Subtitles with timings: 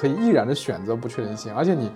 [0.00, 1.90] 可以毅然的选择不确定性，而且你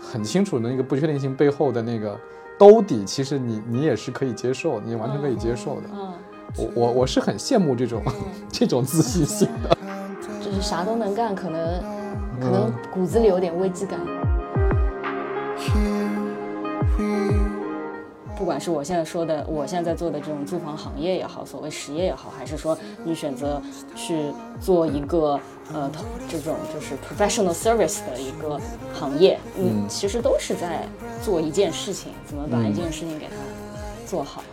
[0.00, 2.18] 很清楚那个不确定性背后的那个
[2.58, 5.82] 兜底，其实你你也是可以接受，你完全可以接受的。
[5.92, 6.12] 嗯，
[6.56, 8.02] 我我我是很羡慕这种
[8.50, 9.76] 这种自信心的。
[10.40, 11.82] 就是啥都能干，可能
[12.40, 14.00] 可能骨子里有点危机感。
[18.54, 23.60] 管是我现在说的，我现在在做的这种住房行业也好，所谓实业也好，还是说你选择
[23.96, 25.40] 去做一个
[25.72, 25.90] 呃
[26.28, 28.60] 这种就是 professional service 的一个
[28.92, 30.86] 行业，嗯，其实都是在
[31.20, 33.34] 做一件事情，怎么把一件事情给它
[34.06, 34.44] 做好。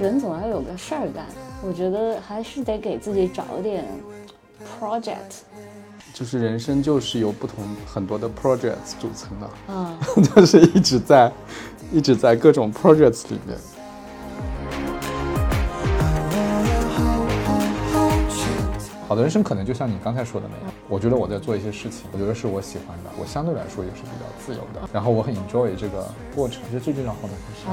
[0.00, 1.26] 人总要有个事儿干，
[1.60, 3.84] 我觉得还是得给自己找点
[4.78, 5.42] project。
[6.14, 11.32] 就是人生就是由不同很多的 projects 组成的，嗯， 就是一直在
[11.92, 13.58] 一直在各种 projects 里面。
[19.08, 27.68] 好的人生可能就像你刚才说的那样，我觉得我在做一些事情，我觉得是我喜欢的，我相对来说也是比较自由的，然后我很 enjoy 这个过程，这是最重要的事情。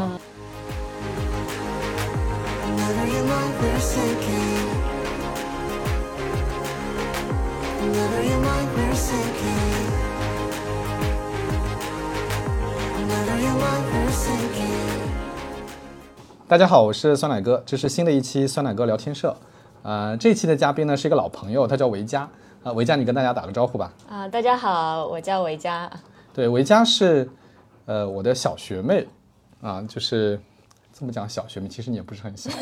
[16.47, 19.33] 大家好，我是酸奶哥，这是新的一期酸奶哥聊天社。
[19.83, 22.29] 呃，这期的嘉宾呢是一个老朋友，他叫维嘉。
[22.61, 23.93] 啊，维嘉，你跟大家打个招呼吧。
[24.09, 25.89] 啊，大家好，我叫维嘉。
[26.33, 27.29] 对，维嘉是
[27.85, 29.07] 呃我的小学妹
[29.61, 30.37] 啊，就是
[30.93, 32.51] 这么讲小学妹，其实你也不是很小。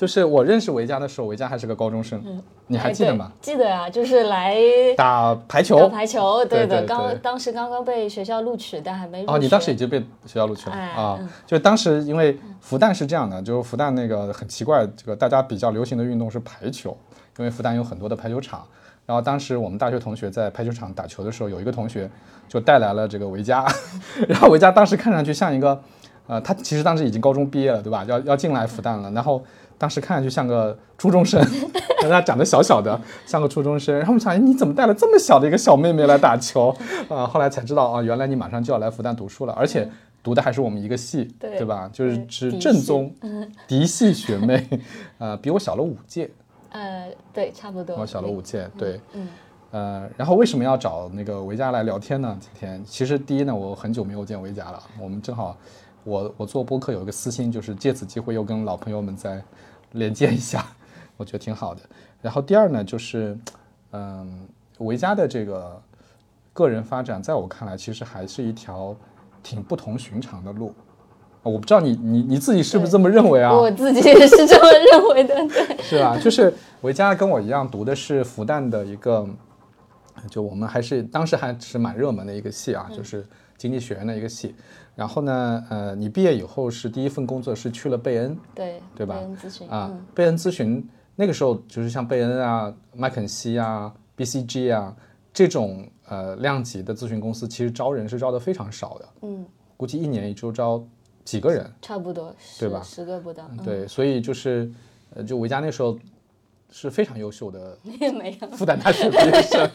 [0.00, 3.30] 就是我认识维嘉的时候，维嘉还是个高中生，嗯你还记得吗？
[3.42, 4.56] 记得啊，就是来
[4.96, 5.78] 打排球。
[5.78, 11.20] 打排球，对的，刚当时刚刚被学校录取，但还没哦，你当时已经被学校录取了啊？
[11.46, 16.96] 就当时因为复旦是这样的，就是复旦那个很奇怪，这个大家比较流行的运动是排球，
[17.36, 18.66] 因为复旦有很多的排球场。
[19.04, 22.08] 然后当时我们大学同学在排球场打球的时候，有一个同学
[22.48, 23.66] 就带来了这个维嘉，
[24.26, 25.78] 然后维嘉当时看上去像一个，
[26.26, 28.02] 呃，他其实当时已经高中毕业了，对吧？
[28.08, 29.44] 要要进来复旦了，然后。
[29.80, 31.42] 当时看上去像个初中生，
[32.02, 33.96] 他长得小小的，像个初中生。
[33.96, 36.68] 然后我们想，哎，你怎么带了这么小的一个小妹妹来打球？
[37.08, 39.90] 啊，后来才知道，啊，原来你马上就要来复旦读书了，而且
[40.22, 41.88] 读的还是我们一个系，对吧？
[41.90, 43.10] 就是是正宗
[43.66, 44.68] 嫡系学妹，
[45.16, 46.30] 呃，比我小了五届。
[46.72, 47.96] 呃，对，差不多。
[47.96, 49.28] 我小了五届，对，嗯，
[49.70, 52.36] 呃，然后为什么要找那个维嘉来聊天呢？
[52.38, 55.56] 今天其实第一呢，我很久没有见维嘉了，我们正好，
[56.04, 59.42] 我我做播客有一个私心，就是借此机会又跟老朋友们在。
[59.92, 60.64] 连接一下，
[61.16, 61.80] 我觉得挺好的。
[62.22, 63.36] 然后第二呢，就是，
[63.92, 64.46] 嗯，
[64.78, 65.82] 维嘉的这个
[66.52, 68.94] 个人发展，在我看来，其实还是一条
[69.42, 70.74] 挺不同寻常的路。
[71.42, 73.50] 我不知道你你你自己是不是这么认为啊？
[73.56, 75.82] 我自己也是这么认为的，对。
[75.82, 76.18] 是吧？
[76.18, 76.52] 就是
[76.82, 79.26] 维嘉跟我一样读的是复旦的一个，
[80.28, 83.26] 就我们还是当时还是蛮热门的一个系啊，就是
[83.56, 84.54] 经济学院的一个系。
[85.00, 89.14] 然后呢，呃，你毕业以后是第一份工作是去了贝恩，对对吧？
[89.14, 94.94] 贝恩咨询啊，贝恩咨询那个时候就是像贝恩啊、麦肯锡啊、BCG 啊
[95.32, 100.84] 这种呃量级的咨询公司，其实招人是招的非常少的，嗯，估计一年也就招
[101.24, 102.82] 几个人，差不多，对吧？
[102.84, 104.70] 十个不到，对，所以就是
[105.14, 105.98] 呃，就维嘉那时候
[106.70, 108.48] 是非常优秀的， 没有。
[108.48, 109.70] 复旦大学毕业生，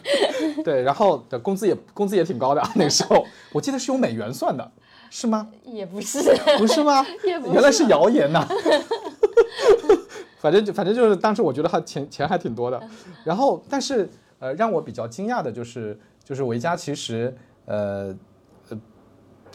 [0.62, 3.26] 对，然后的工资也工资也挺高的，那个时候。
[3.52, 4.70] 我记得是用美元算的。
[5.10, 5.48] 是吗？
[5.64, 6.20] 也不是，
[6.58, 7.04] 不是吗？
[7.24, 8.46] 原来是谣言呐。
[10.38, 12.80] 反正就反正就是当时我觉得他钱钱还挺多的。
[13.24, 14.08] 然后，但是
[14.38, 17.34] 呃，让我比较惊讶的就是，就是维嘉其实
[17.64, 18.14] 呃
[18.68, 18.78] 呃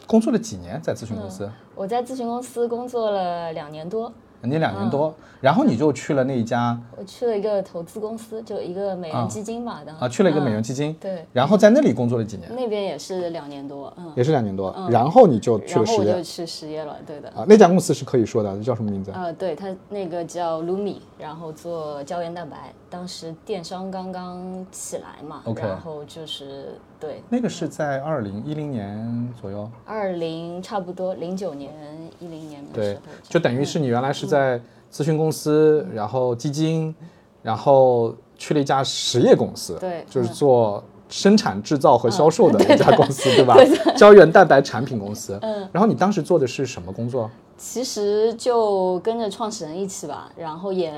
[0.06, 1.50] 工作了几年在咨询公司。
[1.74, 4.12] 我在咨询公司工作了两年多。
[4.42, 6.78] 你两年多，然后你就去了那一家。
[6.96, 9.92] 我去了一个投资公司，就一个美元基金吧的。
[10.00, 10.92] 啊，去了一个美元基金。
[11.00, 11.24] 对。
[11.32, 12.54] 然后在那里工作了几年？
[12.54, 14.12] 那边也是两年多，嗯。
[14.16, 15.98] 也是两年多，然后你就去了实业。
[15.98, 17.28] 然后我就去实业了，对的。
[17.30, 19.12] 啊，那家公司是可以说的，叫什么名字？
[19.12, 22.72] 呃，对，它那个叫 Lumi，然后做胶原蛋白。
[22.90, 25.62] 当时电商刚刚起来嘛，OK。
[25.62, 27.22] 然后就是对。
[27.28, 29.68] 那个是在二零一零年左右。
[29.84, 31.70] 二零差不多零九年
[32.18, 33.00] 一零年的时候。
[33.00, 34.58] 对，就等于是你原来是在。
[34.94, 36.94] 咨询公司，然后基金，
[37.42, 43.56] 然后去了一家实业公司，对，就是做生产制造和销售的一家公司， 对吧？
[43.96, 45.38] 胶原蛋白产品公司。
[45.40, 45.66] 嗯。
[45.72, 47.30] 然后你当时做的是什么工作？
[47.56, 50.92] 其实就跟着创始人一起吧，然后也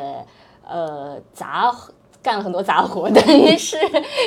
[0.66, 1.72] 呃杂
[2.24, 3.76] 干了很多杂活， 等于是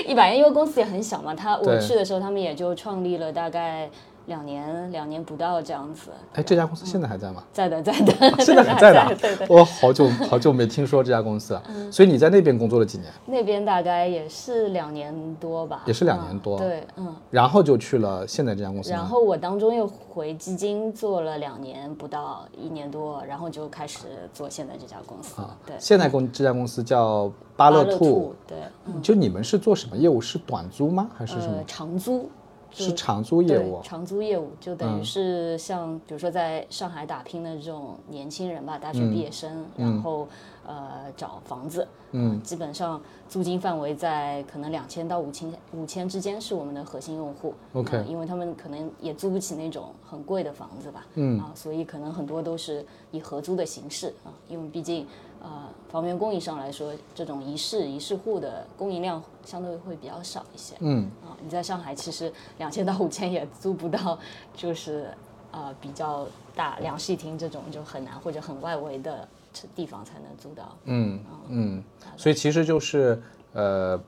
[0.05, 1.33] 一百人，因为公司也很小嘛。
[1.33, 3.89] 他我去的时候，他们也就创立了大概
[4.27, 6.11] 两年两年不到这样子。
[6.33, 7.43] 哎，这家公司现在还在吗？
[7.51, 8.13] 在的，在的，
[8.43, 9.15] 现在还在 的。
[9.15, 9.47] 对对。
[9.49, 11.63] 我好久好久没听说这家公司了。
[11.91, 13.11] 所以你在那边工作了几年？
[13.25, 15.83] 那边大概也是两年多吧。
[15.85, 16.57] 也是两年多。
[16.59, 17.15] 对，嗯。
[17.31, 18.91] 然后就去了现在这家公司。
[18.91, 25.41] 然后我当中又回基金做了两年不到一年多，然后就开始做现在这家公司。
[25.41, 25.75] 啊，对。
[25.79, 28.35] 现在公这家公司叫巴乐兔。
[28.45, 28.57] 对。
[29.01, 30.19] 就你们是做什么业务？
[30.19, 31.09] 是短租吗？
[31.15, 31.63] 还是什么？
[31.65, 32.29] 长租。
[32.71, 40.27] 是长租业务，长租业务就等于是像比如说在上海打拼的这种年轻人吧，大学毕业生，然后
[40.65, 51.39] 呃找房子，嗯，基本上租金范围在可能两千到五千五千之间是我们的核心用户，OK，因为他们可能也租不起那种很贵的房子吧，嗯。
[51.39, 55.05] 啊，所以可能很多都是以合租的形式啊，因为毕竟。
[55.41, 60.75] 呃，房源供应上来说，这种一室一室户的供应量相对会比较少一些。
[60.79, 64.17] 嗯，啊，你在上海其实两千到五千也租不到，
[64.55, 65.09] 就是
[65.51, 69.27] 呃比较大两室一厅这种就很难，或者很外围的
[69.75, 70.77] 地方才能租到。
[70.85, 71.83] 嗯嗯，
[72.15, 73.21] 所以其实就是
[73.53, 73.99] 呃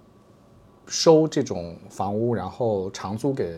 [0.87, 3.57] 收这种房屋，然后长租给。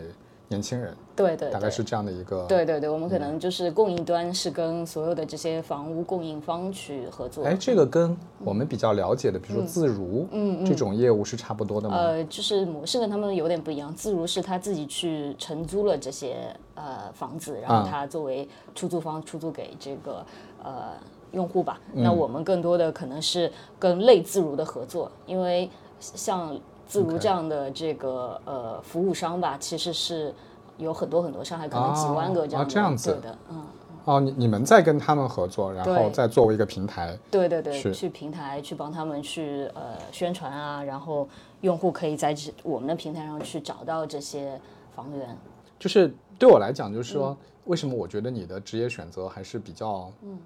[0.52, 2.44] 年轻人，对对，大概是这样的一个。
[2.46, 7.44] 对对对，我们可能就是供应端是跟所有的这些房屋供应方去合作。
[7.44, 8.14] 哎，这个跟
[8.44, 11.96] 我们比较了解的，比如说自如，嗯这种业务是差不多的吗？
[11.96, 13.94] 呃，就是模式跟他们有点不一样。
[13.94, 20.24] 自如是他自己去承租了这些呃房子，然后他作为出租方出租给这个
[20.62, 20.92] 呃
[21.32, 21.80] 用户吧。
[21.94, 26.54] 那我们更多的可能是跟类自如的合作，因为像。
[26.92, 30.34] 自如这样的这个呃服务商吧，其实是
[30.76, 33.64] 有很多很多，上海可能几万个这样子的，嗯。
[34.04, 41.28] 哦，你你们在跟他们合作，然后再作为一个平台，对对对，去平台去帮他们去呃宣传啊，然后
[41.60, 44.60] 用户可以在我们的平台上去找到这些
[44.94, 45.34] 房源。
[45.78, 47.36] 就是对我来讲，就是说，
[47.66, 50.36] 为什么我觉得你的职业选择还是比较嗯。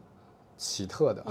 [0.57, 1.25] 奇特的，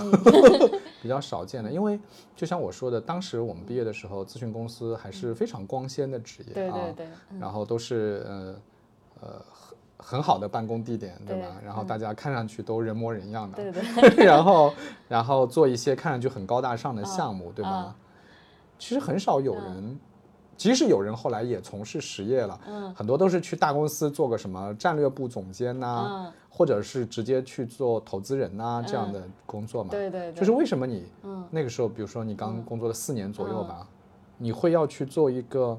[1.02, 2.00] 比较少见的，因为
[2.36, 7.08] 就像我说的，当时我们毕业的时候，咨询公司还是非常光鲜的职业，对对对，
[7.40, 8.56] 然后都是呃
[9.22, 9.46] 呃
[9.98, 11.48] 很很好的办公地点，对吧？
[11.64, 14.74] 然后大家看上去都人模人样的，对对， 然后
[15.08, 17.96] 然后做一些看上去很高大上的项目，对吧？
[18.78, 20.00] 其实很少有人。
[20.58, 29.90] 即使有人后来也从事实业了，嗯，很多都是去大公司做个什么战略部总监呐，或者是直接去做投资人呐这样的工作嘛。
[29.92, 30.32] 对对。
[30.34, 31.06] 就是为什么你
[31.52, 33.88] 那个时候，比如说你刚工作了四年左右吧，
[34.38, 35.78] 你会要去做一个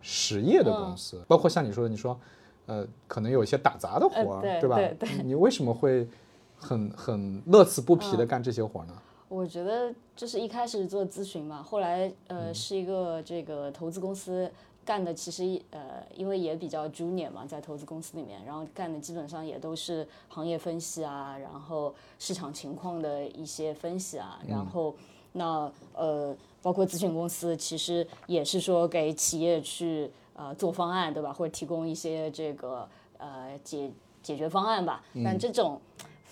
[0.00, 2.18] 实业的公司，包括像你说的，你说，
[2.66, 4.76] 呃，可能有一些打杂的活儿，对吧？
[4.76, 5.08] 对对。
[5.24, 6.08] 你为什么会
[6.56, 8.94] 很很乐此不疲的干这些活儿呢？
[9.32, 14.50] 我觉得就是一开始做咨询嘛，后来呃是一个这个投资公司
[14.84, 24.94] 干的，其实呃因为也比较 junior 嘛，在投资公司里面，然后干的基本上也都是行业分析啊，然后市场情况的一些分析啊，然后
[25.32, 32.86] 那呃包括咨询公司其实也是说给企业去呃做方案对吧，或者提供一些这个
[33.16, 33.90] 呃解
[34.22, 35.80] 解决方案吧，但这种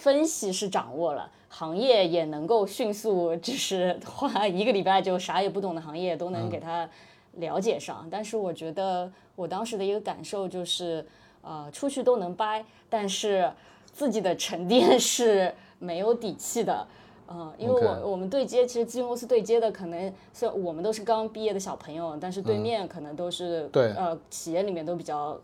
[0.01, 1.31] 分析是掌握了。
[1.49, 6.89] 行业也能够迅速，就是花一个礼拜就啥也不懂的行业都能给他
[7.35, 8.09] 了解上。
[8.11, 11.05] 但是我觉得我当时的一个感受就是，
[11.43, 13.53] 呃，出去都能掰，但是
[13.93, 16.87] 自己的沉淀是没有底气的。
[17.31, 23.93] 嗯，因为我我们对接，其实咨询公司对接的可能是我们都是刚毕业的小朋友，但是对面可能都是对。
[23.93, 25.41] 呃企业里面都比较。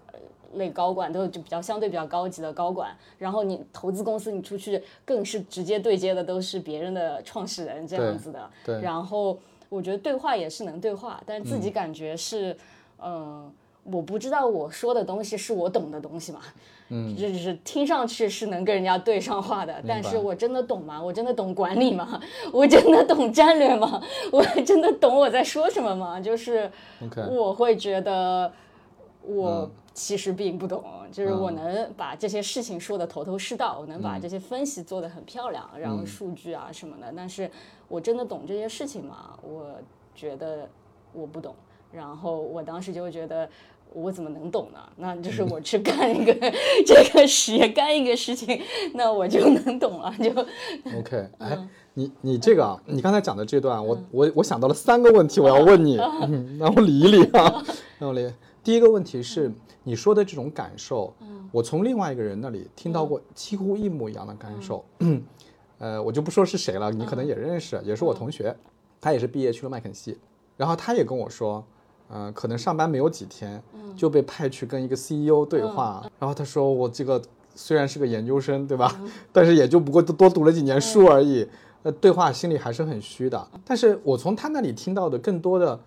[0.54, 8.80] 类高管都就比较相对比较高级的高管，然后你投资公司你出去更是直接对接的都是别人的创始人这样子的，对。
[8.80, 9.36] 然后
[9.68, 12.56] 我觉得对话也是能对话，但自己感觉是，
[13.02, 13.52] 嗯，
[13.82, 16.40] 我不知道我说的东西是我懂的东西嘛，
[16.88, 21.02] 嗯，就是听上去是能跟人家对上话的，但是我真的懂吗？
[21.02, 22.20] 我真的懂管理吗？
[22.52, 24.02] 我真的懂战略吗？
[24.32, 26.20] 我真的懂我在说什么吗？
[26.20, 26.70] 就是
[27.30, 28.52] 我会觉得
[29.22, 29.70] 我。
[29.96, 37.10] 其实并不懂，就是我能把这些事情说的头头是道，我能把这些分析做得很漂亮，然后数据啊什么的。
[37.16, 37.50] 但是
[37.88, 39.30] 我真的懂这些事情吗？
[39.40, 39.74] 我
[40.14, 40.68] 觉得
[41.14, 41.54] 我不懂。
[41.90, 43.48] 然后我当时就觉得，
[43.96, 44.78] 我怎么能懂呢？
[44.96, 46.32] 那就是我去干一个
[46.86, 48.60] 这个实业，干一个事情，
[48.94, 50.14] 那我就能懂了。
[50.18, 50.30] 就
[50.98, 55.96] OK，哎，你你这个，你刚才讲的这段，我我我想到了三个问题，我要问你，
[56.58, 57.64] 让我理一理啊，
[57.98, 58.32] 让我理。
[58.62, 59.52] 第一个问题是。
[59.88, 61.14] 你说的这种感受，
[61.52, 64.84] 我从另外一个人那里听到过几乎一模一样的感受，
[65.78, 68.52] 呃，我就不说是谁了，你可能也认识，也是我同学，
[69.00, 70.18] 他也是毕业去了麦肯锡，
[70.56, 71.64] 然后他也跟我说，
[72.08, 73.62] 嗯、可能上班没有几天，
[73.96, 77.20] 就被派去跟一个 CEO 对话，然后他说我这个
[77.54, 78.94] 虽然是个研究生，对吧？
[79.32, 81.46] 但是也就不过多多读了几年书而已，
[81.82, 83.48] 呃，对话心里还是很虚的。
[83.64, 85.78] 但是我从他那里听到的更多的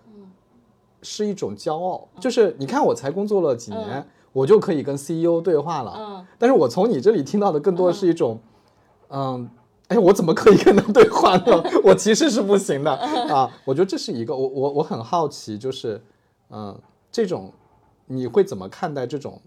[1.02, 8.38] 是一种骄傲，就是你看我才工作了几年，我就可以跟 CEO 对话了，嗯但是我从你这里听到的更多的是一种，
[9.08, 9.48] 嗯。
[9.90, 11.62] 哎，我怎么可以跟他对话呢？
[11.82, 13.50] 我其实是不行的啊！
[13.64, 16.00] 我觉得这是一个，我我我很好奇，就是，
[16.50, 16.78] 嗯，
[17.10, 17.52] 这种
[18.06, 19.40] 你会怎么看待这种，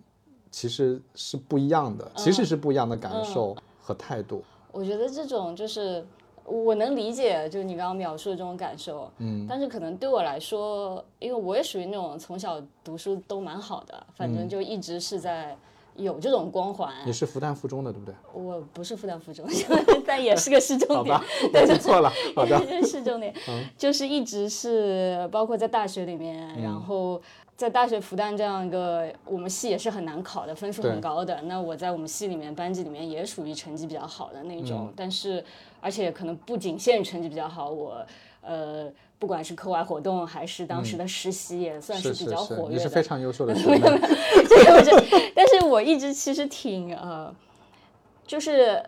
[0.52, 4.44] 其实是不一样的，其实是不一样的感受和态度。
[4.74, 6.06] 我觉得这种就是
[6.44, 15.58] 我能理解，就是你刚刚描述的这种感受，嗯，但是可能对我来说，因为我也属于那种从小读书都蛮好的，反正就一直是在
[15.96, 16.94] 有这种光环。
[17.06, 18.16] 你是复旦附中的，对不对？
[18.34, 19.46] 我不是复旦附中，
[20.06, 21.26] 但也是个市重点好吧，，
[21.80, 22.12] 错了。
[22.36, 23.34] 好的，这是重点，
[23.78, 27.22] 就是一直是包括在大学里面，然后
[27.56, 31.42] 在大学复旦这样一个我们系也是很难考的，分数很高的。
[31.44, 35.44] 那我在我们系里面班级里面也属于成绩比较好的那种，但是
[35.80, 38.06] 而且可能不仅限于成绩比较好，我
[38.42, 38.92] 呃
[39.24, 42.70] 不管是课外活动还是当时的实习也算是比较，活跃的。
[42.72, 43.80] 你是非常优秀的 学妹。
[43.80, 47.34] 这个不是，但是我一直其实挺呃，
[48.28, 48.84] 就是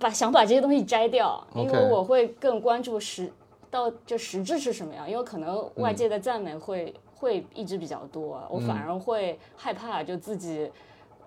[0.00, 3.30] 把想把这些东西摘掉，因为我会更关注实
[3.70, 10.68] 到这实质是什么样，因为可能外界的赞美会、会一直比较多，我反而会害怕就自己。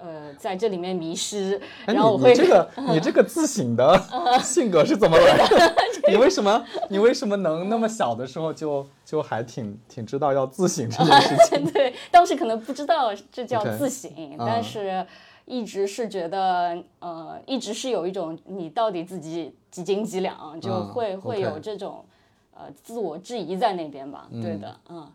[0.03, 4.01] 呃，在这里面迷失，哎，然后我会这个 你这个自省的
[4.41, 5.75] 性格是怎么来的？
[6.11, 11.65] 你为什么你为什么能那么小的时候就就还挺挺知道要自省这件事情？
[11.71, 15.05] 对，当时可能不知道这叫自省但是
[15.45, 22.05] 一直是觉得，呃，一直是有一种你到底自己几斤几两，就嗯会、会有这种
[22.53, 24.27] 呃自我质疑在那边吧。
[24.31, 25.11] 对的，嗯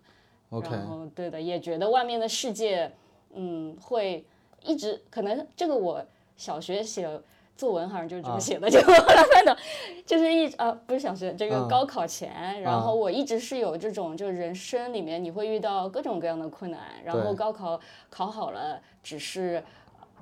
[0.51, 2.91] OK 然后对的，也觉得外面的世界，
[3.35, 4.25] 嗯，会
[4.65, 6.05] 一直可能这个我
[6.37, 7.09] 小学写
[7.57, 8.39] 作文好像就是这么啊。
[8.39, 9.57] 写的，就后来看到
[10.05, 11.69] 就是一啊不是小学这个嗯。
[11.69, 19.63] 高考前，然啊后我一直是有这种就人生里面你会遇到各种各样的困难，然后高考考好了只是。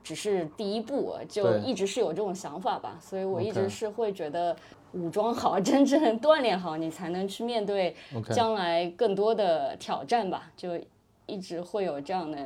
[0.03, 4.55] 只是第一步，就一直是有这种想法吧，所以我一直是会觉得
[4.93, 7.97] 武装好， 真正锻炼好，你才能去面对
[8.31, 10.79] 将来更多的挑战吧，就
[11.25, 12.39] 一直会有这样的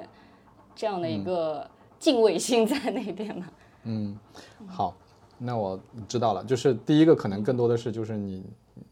[0.76, 1.68] 这样的一个
[1.98, 3.48] 敬畏心在那边嘛。
[3.84, 4.18] 嗯，
[4.66, 4.96] 好，
[5.38, 6.44] 那我知道了。
[6.44, 8.44] 就是第一个可能更多的是就是你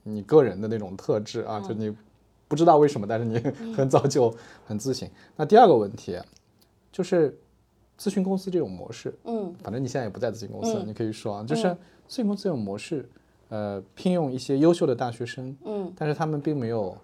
[0.03, 1.95] 你个人的那种特质啊，就你
[2.49, 3.39] 不知道为什么，但是你
[3.75, 5.09] 很早就很自省。
[5.37, 6.19] 那第二个问题
[6.93, 7.37] 就是
[7.99, 11.67] 咨询公司这种模式，嗯，反正你现在也不在咨询公司，你可以说啊，就是
[12.09, 13.09] 咨询公司这种模式，
[13.49, 16.97] 呃，聘用一些优秀的大学生，嗯，但是他们并没有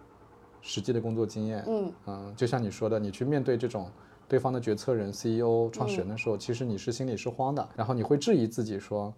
[0.60, 2.34] 实际的工作经验，嗯。
[2.36, 3.88] 就像你说的，你去面对这种
[4.32, 9.12] 对方的决策人、CEO、创始人的时候，其实你是心里是慌的，然后你会质疑自己说，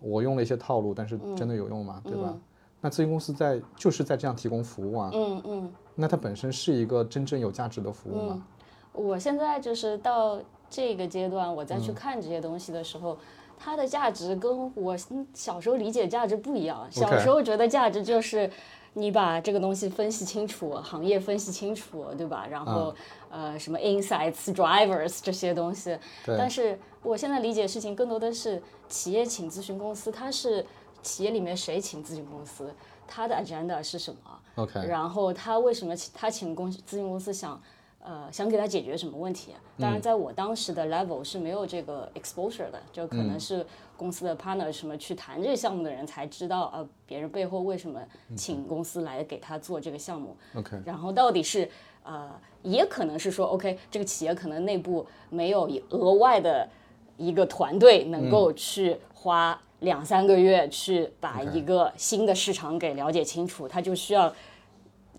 [0.00, 2.02] 我用了一些套路，但是真的有用吗？
[2.04, 2.36] 对吧？
[2.80, 8.44] 那咨询公司在就是在这样提供服务啊，嗯嗯，那它本身是一个真正有价值的服务吗？
[8.92, 13.16] 我现在就是到这个阶段，我再嗯去看这些东西的时候。
[13.64, 14.96] 它的价值跟我
[15.32, 16.84] 小时候理解价值不一样。
[16.90, 18.50] 小时候觉得价值就是
[18.94, 22.46] 你把这个东西分析清楚，行业分析清楚，对吧？
[22.50, 22.94] 然后、
[23.30, 25.98] 呃，什么 insights、drivers 这些东西。
[26.24, 30.64] 对但是我现在理解的事情更多的是企业请咨询公司，它是
[31.02, 32.72] 企业里面谁请咨询公司，
[33.08, 37.60] 它的 agenda 是什么？OK，然后他为什么请他请公咨询公司想，
[38.04, 39.52] 呃，想给他解决什么问题？
[39.78, 43.64] 当然，在我当时的 level 是没有这个 exposure 的，就可能是
[43.96, 48.00] 公司的 partner 什么去谈这个项目的人才知道，呃，别人背后为什么
[48.36, 50.36] 请公司来给他做这个项目。
[50.56, 51.68] OK，然后到底是
[52.02, 52.28] 呃，
[52.62, 56.68] 也可能是说，OK，这个企业可能内部没有额外的
[57.16, 64.34] 一个团队能够去花两三个月去把一个新的市场给了解清楚，他就需要。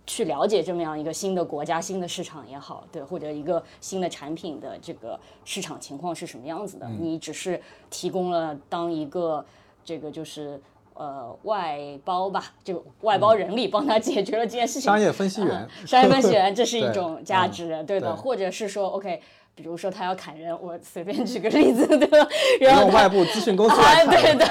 [0.05, 9.43] 去了解这么样一个新的国家、新的市场也好，对，或者一个新的产品的这个市场情况是什么样子的，你只是提供了当一个
[9.85, 10.61] 这个就是
[10.93, 15.67] 呃外包吧，这个外包人力帮他解决了这件事情，商业分析员。
[15.81, 18.15] 嗯 商业分析员这是一种 价值，对的，对。
[18.15, 19.21] 或者是说，OK，
[19.55, 22.27] 比如说他要砍人，我随便举个例子，对吧？
[22.59, 24.45] 然后外部咨询公司来看，对的，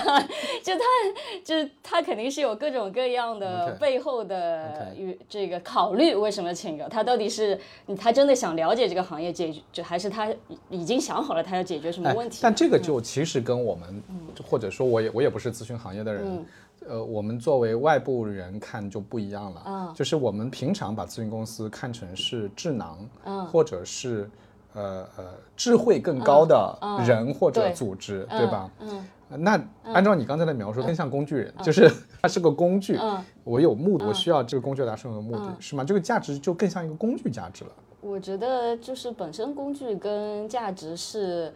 [0.63, 0.85] 就他
[1.45, 7.59] 就是他肯定是有各种各样的背后的与这个考虑，为什么请个他到底是
[7.99, 10.29] 他真的想了解这个行业解决，就还是他
[10.71, 12.39] 已经想好了他要解决什么问题？
[12.43, 14.03] 但这个就其实跟我们，
[14.49, 16.47] 或者说我也我也不是咨询行业的人。
[16.89, 23.09] 呃，我们作为外部人看就不一样了，就是我们平常把咨询公司看成是智囊，
[23.53, 24.29] 或者是
[24.75, 25.25] 呃呃
[25.57, 28.71] 智慧更高的人或者组织，对吧？
[28.81, 32.99] 嗯，那按照你刚才的描述，更像工具人，就是它是个工具，
[33.45, 35.85] 我有目的，我需要这个工具达成我的目的，是吗？
[35.85, 37.71] 这个价值就更像一个工具价值了。
[38.01, 41.53] 我觉得就是本身工具跟价值是。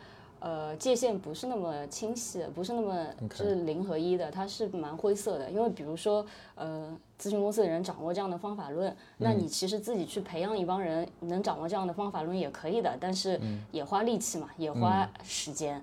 [0.47, 5.51] 呃，界限不是那么清晰，不是那么是零和一的，它是蛮灰色的。
[5.51, 6.25] 因为比如说，
[6.55, 13.41] 呃，咨询公司的人掌握这样的方法论，那你其实自己去培养一帮人能掌握这样的方法论也可以的，但是
[13.73, 15.83] 也花力气嘛，也花时间。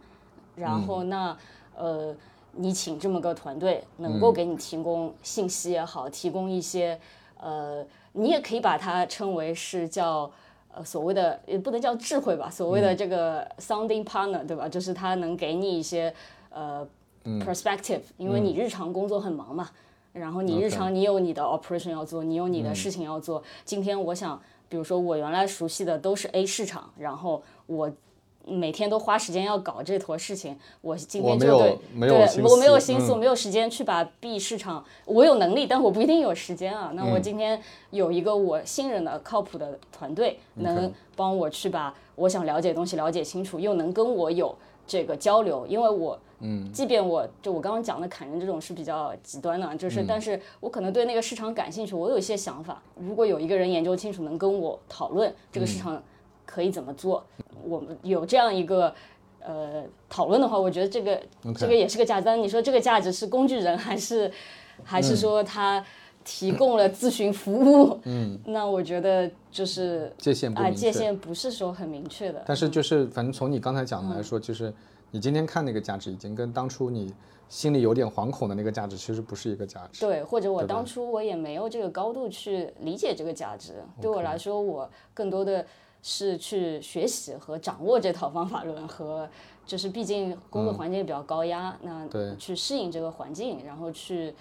[0.56, 1.38] 然后那
[1.76, 2.16] 呃，
[2.54, 6.98] 你请这么个团队，能够给你提供信息也好，提供一些
[7.38, 10.32] 呃，你也可以把它称为是叫。
[10.76, 14.68] 呃，所谓的也不能叫智慧吧，所谓的这个 sounding partner，对吧？
[14.68, 16.14] 就是他能给你一些
[16.50, 16.88] 呃
[17.24, 19.70] perspective，因为你日常工作很忙嘛，
[20.12, 23.44] 然后你日常你有你的 operation 要做，你有你的事情要做。
[23.64, 27.92] 今天我想，比如说我原来熟悉的都是 A 市场，然后我。
[28.46, 36.92] 每天都花时间要搞这坨事情，我今天就对对，我没有心思，没有时间去把 B 市场，我有能力，但我不一定有时间啊。
[36.94, 44.54] 那我今天有一个我信任的、靠谱的团队，能帮我去把我想了解的东西了解清楚，又能跟我有
[44.86, 45.66] 这个交流。
[45.66, 52.82] 因为我，嗯，即便我就我刚刚讲的砍人这种是比较极端的，就是，但是我可能对那个市场感兴趣，我有一些想法。
[53.00, 56.04] 如果有一个人研究清楚，能跟我讨论这个市场。
[56.54, 57.26] 可以怎么做？
[57.64, 58.94] 我们有这样一个
[59.40, 61.20] 呃讨论的话，我觉得这个
[61.58, 62.26] 这个也是个价值。
[62.26, 64.32] 但你说这个价值是工具人，还是
[64.84, 65.84] 还是说他
[66.24, 68.00] 提供了咨询服务？
[68.04, 72.44] 嗯， 那我觉得就是界限啊，界限不是说很明确的。
[72.46, 74.72] 但是就是反正从你刚才讲的来说，就是
[75.10, 77.12] 你今天看那个价值，已经跟当初你
[77.50, 80.06] 心里有点惶恐的那个价值，其实不是一个价值。
[80.06, 83.74] 对，或者我当初我也没有这个高度去理解这个价值。
[84.00, 85.66] 对我来说，我更多的。
[86.06, 89.28] 是去学习和掌握这套方法论，和
[89.66, 92.06] 就是毕竟工作环境比较高压，那
[92.38, 94.36] 去适应这个环境，然后去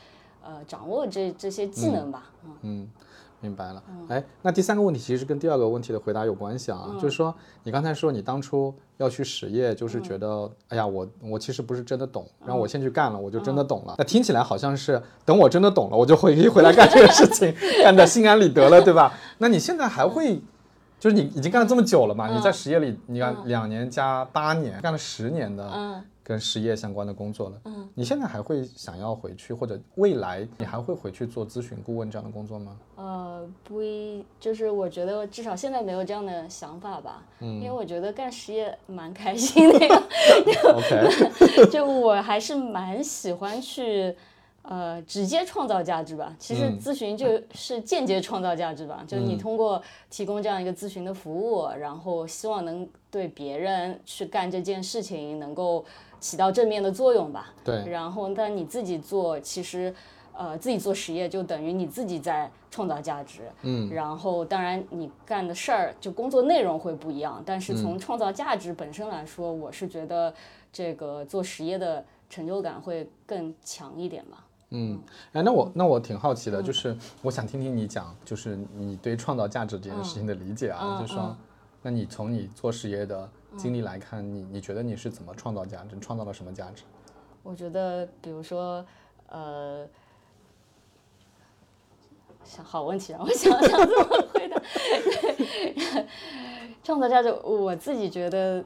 [0.44, 2.24] 呃掌握这这些技能吧。
[2.62, 2.90] 嗯，
[3.38, 3.80] 明白了。
[4.08, 13.94] 哎，那第三个问题其实跟第二个问题的回答有关系啊，就是说你刚才说你当初要去实业，就是觉得哎呀，我我其实不是真的懂，然后我先去干了，我就真的懂了。
[13.98, 19.16] 那听起来好像是等我真的懂了，我就回回来干这个事情，干的心安理得了，对吧？
[19.38, 20.42] 那你现在还会？
[21.02, 22.28] 就是你已经干了这么久了嘛？
[22.32, 27.56] 你在实业里，你看两年加八年，干了十年的跟实业相关的工作了。
[27.64, 32.76] 嗯，你现在还会想要回去，或者未来你还会回去做咨询顾问这样的工作吗？
[32.94, 37.20] 呃，不一，就是我觉得至少现在没有这样的想法吧。
[37.40, 39.78] 嗯，因为我觉得干实业蛮开心的。
[40.72, 44.16] OK， 就我还是蛮喜欢去。
[44.62, 46.34] 呃，直接创造价值吧。
[46.38, 55.84] 其实咨询就是间接创造价值吧，就是你通过提供这样一个咨询的服务，然后希望能对别人去干这件事情能够
[56.20, 57.52] 起到正面的作用吧。
[57.64, 57.84] 对。
[57.90, 59.92] 然后，但你自己做，其实
[60.32, 63.42] 呃，自己做实业就等于你自己在创造价值。
[63.62, 63.90] 嗯。
[63.90, 70.32] 然后，当然你干的事儿就工作内容会不一样，但是从创造价值本身来说，我是觉得
[70.72, 74.46] 这个做实业的成就感会更强一点吧。
[74.74, 74.98] 嗯，
[75.32, 81.36] 哎，那我那我挺好奇的，就是我想听听你讲，就是你对创造价值这件事情的理解啊，就是说，
[81.82, 86.84] 那你从你做实业的经历来看，你你觉得你是怎么创造价值，创造了什么价值？
[87.42, 88.82] 我觉得，比如说，
[89.28, 89.86] 呃，
[92.42, 94.62] 想好问题，让我想想怎么回答。
[96.82, 98.64] 创造价值，我自己觉得，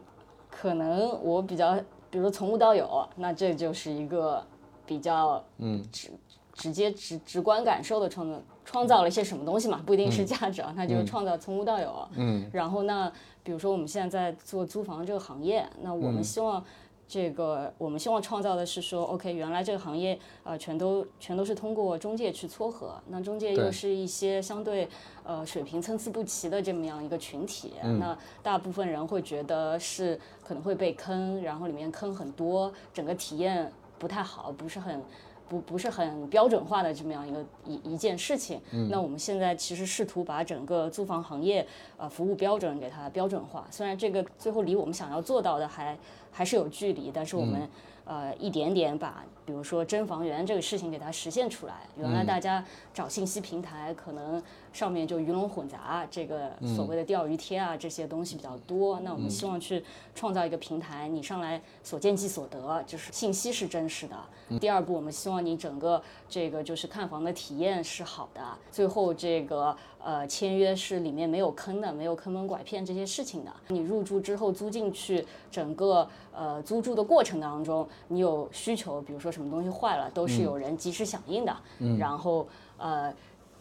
[0.48, 1.76] 可能我比较，
[2.08, 4.46] 比如从无到有，那这就是一个。
[4.86, 5.84] 比较嗯。
[5.92, 6.10] 直
[6.54, 12.08] 直接直直观感受的创造创造了一些什么东西嘛，不一定是价值啊，那就是创造从无到有。
[12.14, 16.64] 嗯，然后那比如说我们现在在做租房这个行业，那我们希望
[17.06, 24.88] 这个我们希望创造的是说，OK，原来这个行业呃全都全都是通过中介去撮合，那中介又是一些相对
[25.24, 33.70] 呃水平参差不齐的这么样一个群体，那大部分人会觉得是可能会被坑，然后里面坑很多，整个体验。
[33.98, 35.02] 不太好，不是很，
[35.48, 38.60] 不不是很标准化的这么样一个一一件事情。
[38.72, 38.88] 嗯。
[38.90, 45.96] 那我们现在其实试图把整个租房行业呃服务标准给它标准化，虽然这个最后离我们想要做到的还
[46.30, 47.68] 还是有距离，但是我们、嗯
[48.06, 51.74] 呃一点点把比如说真房源这个事情给它实现出来。
[51.98, 52.64] 原来大家
[52.94, 54.42] 找信息平台可能
[54.72, 58.98] 上面就鱼龙混杂，这个所谓的钓鱼贴啊这些东西比较多。
[59.00, 64.16] 那我们希望去创造一个平台，你上来所见即所得，就是信息是真实的。
[64.58, 68.40] 第二步，我们希望你整个这个就是看房的体验是好的。
[68.70, 73.52] 最后这个呃签约是里面没有坑的，没有坑蒙拐骗这些事情的。
[73.68, 81.56] 你入住之后租进去，整个呃租住的过程当中，你有需求，比如说什么东西坏了，都是有人及时响应的。
[81.98, 82.46] 然后
[82.78, 83.12] 呃。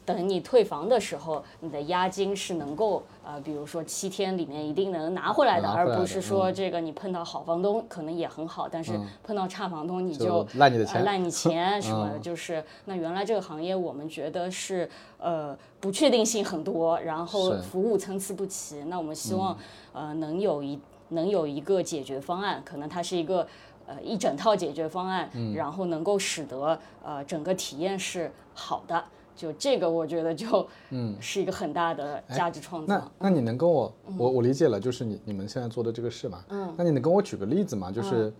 [0.06, 10.96] 等你退房的时候，你的押金是能够呃，比如说七天里面一定能拿回来的，来的而不是说这个你碰到好房东可能也很好，但是碰到差房东你就就赖你的钱。
[11.00, 12.22] 呃赖你钱 什么的，嗯。
[12.22, 14.88] 就是那原来这个行业我们觉得是
[15.18, 18.84] 呃不确定性很多，然后服务参差不齐。
[18.84, 19.58] 那我们希望、
[19.94, 23.48] 呃能有一能有一个解决方案，可能它是一个。
[23.88, 32.96] 呃，一整套解决方案，然后能够使得呃整个体验是好的，就这个我觉得就嗯 是一个很大的价值创造。
[32.96, 37.92] 那那你能跟我，我我理解了，就是你你们现在做的这个事嘛，嗯，那你能跟我举个例子吗？
[37.92, 38.32] 就是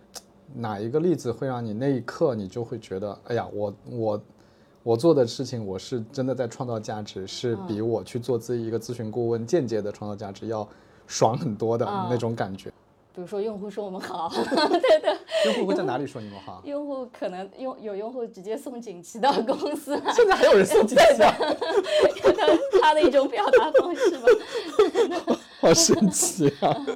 [0.54, 4.22] 哪一个例子会让你那一刻你就会觉得，哎呀，我我
[4.82, 10.66] 我做的事情我是真的在创造价值，是比我去做自己一个咨询顾问间接的创造价值要
[11.06, 12.72] 爽很多的那种感觉。
[13.16, 16.60] 比如说用户说我们好， 对的，用户会在哪里说你们好？
[16.66, 19.96] 用户可能用有用户直接送锦旗到公司。
[19.96, 26.86] 来，现在还有人送锦旗啊，他他的一种表达方式吧， 好神奇啊！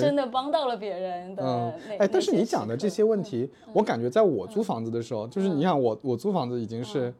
[0.00, 7.12] 真的帮到了别人的嗯。，哎，但是你讲的这些问题，我感觉在我租房子的时候，就是你想我我租房子已经是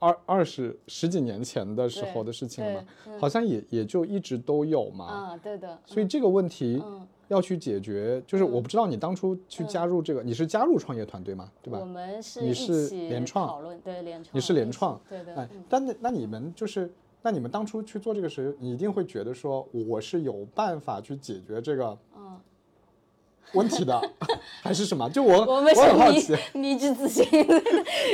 [0.00, 2.86] 二二十十几年前的时候的事情了嘛，
[3.20, 5.04] 好像也也就一直都有嘛。
[5.06, 6.82] 啊，对的，所以这个问题
[7.28, 11.84] 要去解决，就是我不知道你当初去加入这个，你是加入创业团队吗，对吧我？
[11.84, 21.96] 们是你是联创讨论，对联创，你是联创，对对，哎，但那那你们就是，那你们当初去做这个时，你一定会觉得说，我是有办法去解决这个
[23.54, 24.00] 问题的，
[24.62, 25.08] 还是什么？
[25.10, 27.24] 就我我们很好是奇， 迷迷之自信。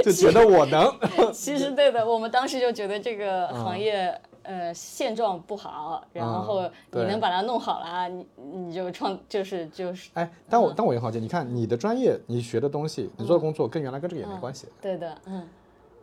[0.05, 0.93] 就觉得我能，
[1.33, 15.47] 其实对的，我们当时就觉得这个行业、呃现状不好，然后你能把它弄好了，你你就创就是就是哎，但我但我也好奇，你看你的专业，你学的东西，你做的工作跟原来跟这个也没关系，对的，嗯，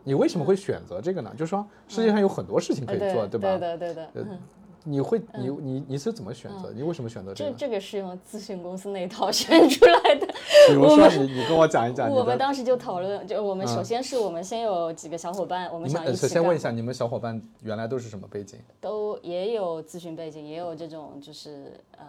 [0.04, 1.32] 你为什么会选择这个呢？
[1.38, 3.50] 就是说世界上有很多事情可以对做，对吧？
[3.50, 4.40] 对的对的，嗯，
[4.88, 6.72] 你会你你你是怎么选择？
[6.74, 7.52] 你为什么选择这个？
[7.52, 10.26] 这这个是用咨询公司那一套 选出来的。
[10.68, 12.38] 比如说你你跟我讲一讲我们。
[12.38, 18.60] 当时就讨论，就我们首先是我们先有几个小伙伴，我们想一起干先问一下，你们小伙伴原来都是什么背景？
[18.80, 22.06] 都也有咨询背景，也有这种就是呃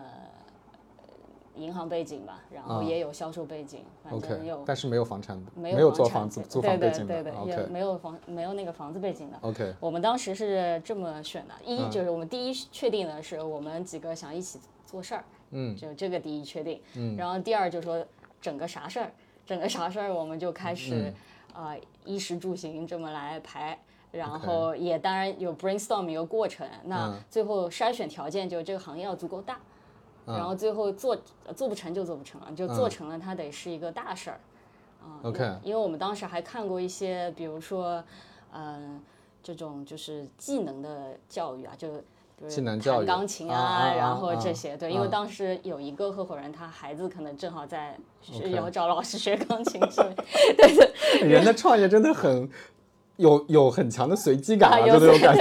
[1.59, 7.33] 银行背景吧，然后也有销售背景，反正有但是没有房产，没有做房子租房背景对的，
[7.68, 9.38] 没有房没有那个房子背景的。
[9.42, 11.90] OK 我们当时是这么选的：一嗯。
[11.90, 15.77] 就是我们第一确定的是我们几个想一起做事儿，嗯。
[15.77, 16.81] 就这个第一确定。
[16.94, 17.16] 嗯。
[17.16, 18.05] 然后第二就是说
[18.40, 19.12] 整个啥事儿，
[19.44, 21.14] 整个啥事儿我们就开嗯始
[21.53, 23.79] 啊、呃衣食住行这么来排。
[24.11, 27.21] 然后也当然有 brainstorm 一个过程，那嗯。
[27.29, 29.61] 最后筛选条件就这个行业要足够大，
[30.29, 34.41] 然后最后做呃做不成就做不成了，就做成了它得是一个大事儿。
[35.01, 38.03] 啊 OK 因为我们当时还看过一些，比如说，
[38.53, 39.01] 嗯、
[39.43, 41.88] 这种就是技能的教育啊，就
[42.49, 50.14] 技能教育弹钢琴啊然后啊这些，对，因为当时有一个合伙人，他孩子可能正好在学要找老师学钢琴之类，
[50.59, 50.77] 对
[51.21, 52.49] 对，人的创业真的很
[53.18, 55.37] 有有很强的随机感啊，有就那种感。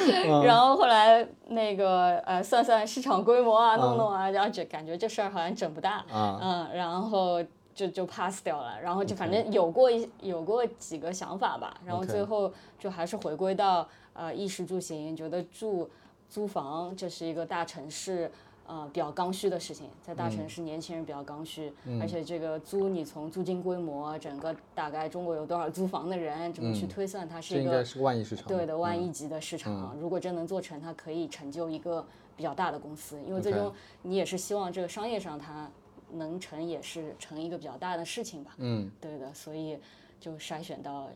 [0.44, 6.38] 然后后来那个呃算算市场规模啊，弄弄啊，然后就感觉这事儿好像整不大，啊。
[6.40, 7.42] 嗯，然后
[7.74, 15.88] 就就 pass 掉了，然后就反正有过一有过几个想法吧，然后最后就还是回归到呃衣食住行，觉得住
[16.28, 18.30] 租房这是一个大城市。
[18.72, 28.46] 呃，比较刚需的事情，在大城市年轻人比较刚需，而且这个租你从租金规模，整个大概中国有多少租房的人，怎么去推算它是一个这应该是万亿市场。
[28.48, 32.02] 对的，万亿级的市场，如果真能做成，它可以成就一个
[32.34, 35.70] 比较大的公司，因为最终你也是希望这个商业上它
[36.10, 38.54] 能成，也是成一个比较大的事情吧。
[38.56, 39.78] 嗯，对的，所以
[40.18, 41.10] 就筛选到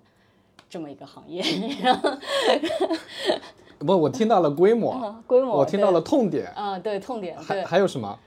[0.69, 1.43] 这么一个行业，
[1.81, 2.11] 然后
[3.79, 8.19] 不，我听到了规模，嗯规模，我听到了痛点，嗯，对痛点，还，还有什么？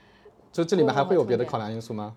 [0.52, 2.14] 就这里面还会有别的考量因素吗？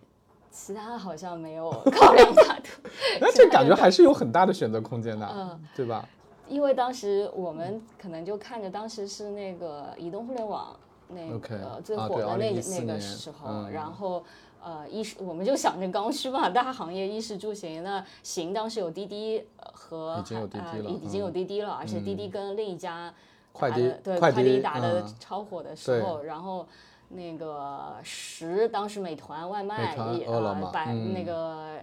[0.52, 2.64] 其他好像没有考量大的。
[3.20, 6.08] 那这感觉还是有很大的选择空间的，嗯对吧？
[6.48, 10.76] 因为当时我们可能就看着当时是那个移动互联网
[11.08, 14.24] 那个最火的那、2014那个时候，嗯然后
[14.64, 21.34] 呃衣食我们就想着刚需嘛，大行业衣食住行，那行当时有滴滴呃和已经有滴滴了呃已经有嗯。
[21.34, 23.14] 滴滴了，而且滴滴跟另一家
[23.52, 25.16] 快递对快递快打的嗯。
[25.20, 26.66] 超火的时候，然后。
[27.16, 31.14] 那个十，当时美团外卖也饿了么呃百、嗯。
[31.14, 31.74] 那个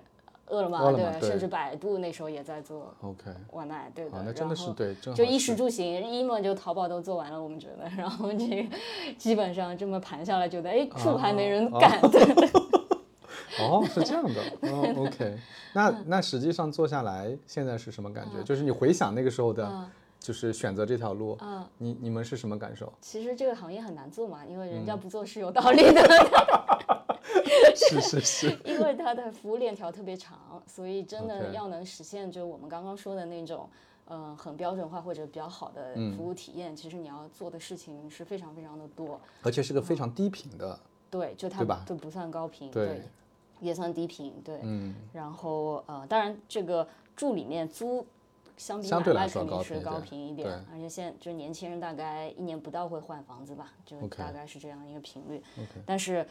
[0.51, 4.17] 饿了么对甚至百度那时候也在做 OK，外卖，对的。
[4.17, 8.77] 啊，那真的是对，就衣食住行，一嘛就淘宝都做完了，我们觉得， 然后这个
[9.17, 12.35] 基本上这么盘下来，觉得哎，住还没人干， 对。
[12.35, 12.49] 对
[13.61, 15.37] 哦，是这样的，哦，OK，
[15.75, 18.43] 那那实际上做下来，现在是什么感觉？
[18.45, 19.87] 就是你回想那个时候的，嗯。
[20.21, 22.93] 就是选择这条路，嗯，你你们是什么感受？
[23.01, 24.87] 其实这个行业很难做嘛，因为人嗯。
[24.87, 26.03] 家不做是有道理的，
[27.75, 33.69] 是 是是， 因为它的服务链条特别长，所以真的要能实现就我们刚刚说的那种。
[34.13, 39.21] 嗯，很标准化或者比较好的嗯服务体验，其实你要做的事情是非常非常的多。
[39.41, 40.77] 而且是个非常低频的，
[41.09, 43.03] 对，就它都不算高频，对
[43.61, 44.59] 也算低频，对。
[44.65, 48.05] 嗯，然后呃，当然这个住里面租
[48.57, 55.41] 相比相买卖对来说高肯定是高频一点而且现在就年轻人大概一年不到会换房子吧，就大概是这样一个频率。
[55.87, 56.27] 但是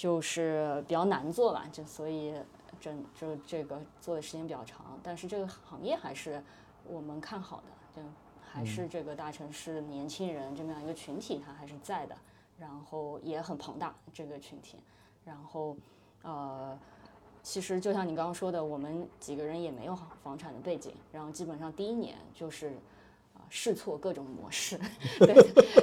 [0.00, 2.32] 就是比较难做吧，就所以
[2.80, 6.42] 整就这个做的时间比较长，但是这个行业还是
[6.86, 8.08] 我们看好的，就
[8.40, 12.16] 还是这个大城市年轻人这么样一个群体，它还是在的，
[12.58, 14.78] 然后也很庞大这个群体，
[15.22, 15.76] 然后
[16.22, 16.78] 呃。
[17.42, 22.68] 其实就像你刚刚说的，我们几个人也没有房产的背景，然后基本上第一年就是
[23.32, 24.78] 啊、试错各种模式，
[25.18, 25.34] 对，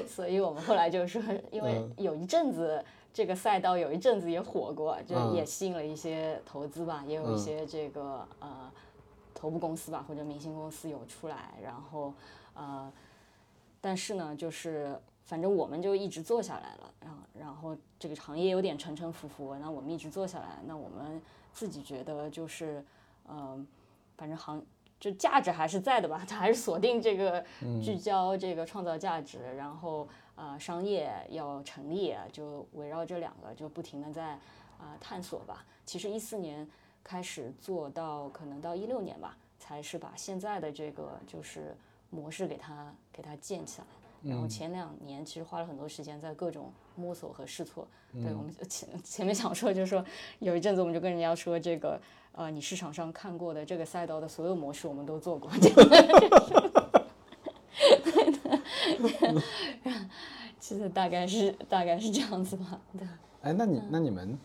[0.08, 1.20] 所以我们后来就说，
[1.52, 2.86] 因为有一阵子
[3.18, 5.34] 这个赛道有一阵子也火过，就嗯。
[5.34, 8.72] 也吸引了一些投资吧，也有一些这个呃
[9.34, 12.14] 头部公司吧或者明星公司有出来，然后
[12.54, 12.94] 呃，
[13.82, 21.20] 但是呢，就是反正我们就一直做下来了，然后然后这个行业有点沉沉浮浮，那我们一直做下来，那我们
[21.52, 22.86] 自己觉得就是，
[23.28, 23.66] 嗯、
[24.16, 24.64] 反正行
[25.00, 27.44] 就价值还是在的吧，它还是锁定这个
[27.84, 34.40] 聚焦这个创造价值，然后呃商业要成立，就围绕这两个就不停的在
[34.78, 35.66] 啊、探索吧。
[35.86, 36.66] 其实一四年
[37.04, 41.76] 开始做到可能到一六年吧，才是把现在的这个就是
[42.10, 43.88] 模式给它给它建起来。
[44.24, 47.88] 然后前两年其实花了很多时间在各种摸索和试错。
[48.14, 50.04] 对我们前前面想说，就是说
[50.40, 55.52] 有一阵子我们就跟人家说，这个呃，你市场上看过的这个赛道的所有模式我们都做过。
[60.68, 62.78] 其实大概是大概是这样子吧。
[63.00, 63.08] 对，
[63.42, 64.38] 哎，那你那你们，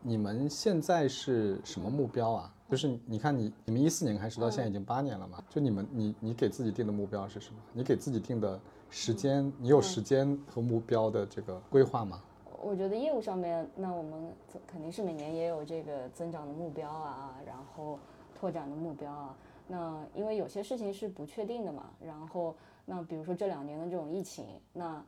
[0.00, 2.54] 你们现在是什么目标啊？
[2.70, 5.44] 就是你看你你们一四年开始到现在已经八年了嘛？
[5.50, 7.60] 就你们你你给自己定的目标是什么？
[7.74, 12.22] 你给自己定的时间，你有时间和目标的这个规划吗？
[12.62, 14.32] 我觉得业务上面，那我们
[14.66, 17.98] 肯定是每年也有这个增长的目标啊，然后
[18.34, 19.36] 拓展的目标啊。
[19.68, 25.02] 那因为有些事情是不确定的嘛，然后那比如说这两年的这种疫情，那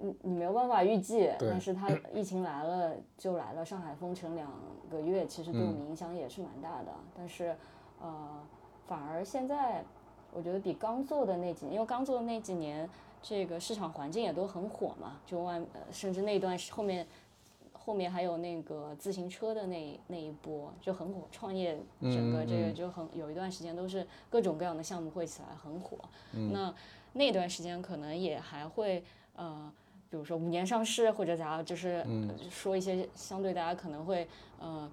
[0.00, 4.50] 你你没有办法预计，但是它 疫情来了就来了，上海封城两
[4.90, 6.92] 个月，其实对我们影响也是蛮大的。
[7.16, 7.56] 但是
[8.00, 8.40] 呃，
[8.86, 9.84] 反而现在
[10.32, 12.88] 我觉得比刚做的那几年，因为刚做的那几年，
[13.20, 17.04] 这个市场环境也都很火嘛，就外呃甚至那段后面
[17.88, 25.96] 后面还有那个自行车的那那一波就很火，创业整个这个就很有一段时间都是各种各样的项目会起来很火。
[26.52, 26.74] 那
[27.14, 29.02] 那段时间可能也还会
[29.36, 29.72] 呃，
[30.10, 34.28] 比如说五年上市或者咋样，就是呃说一些相对大家可能会
[34.60, 34.86] 呃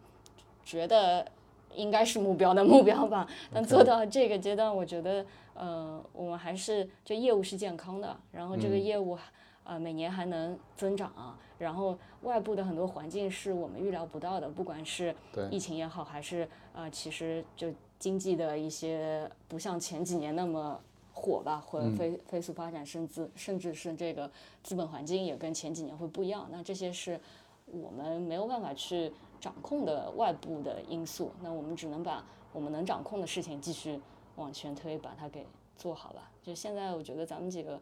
[0.63, 1.29] 觉得
[1.73, 3.27] 应该是目标的目标吧。
[3.53, 9.17] 但做到这个阶段，我觉得呃我们还是这业务是健康的，然后这个业务。
[9.65, 15.13] 呃，每年还能增长，啊然后外部的很多环境是我们预料不到的，不管是
[15.49, 20.79] 疫情也好，还是呃，其实就经济的一些不像前几年那么
[21.13, 24.29] 火吧，或者飞、飞速发展，甚至甚至是这个
[24.63, 26.45] 资本环境也跟前几年会不一样。
[26.51, 27.17] 那这些是
[27.65, 33.97] 我们没有办法去掌控的外部的因素，那我们只能把我们能掌控的事情继续
[34.35, 35.47] 往前推，把它给
[35.77, 36.29] 做好吧。
[36.43, 37.79] 就现在，我觉得咱们几个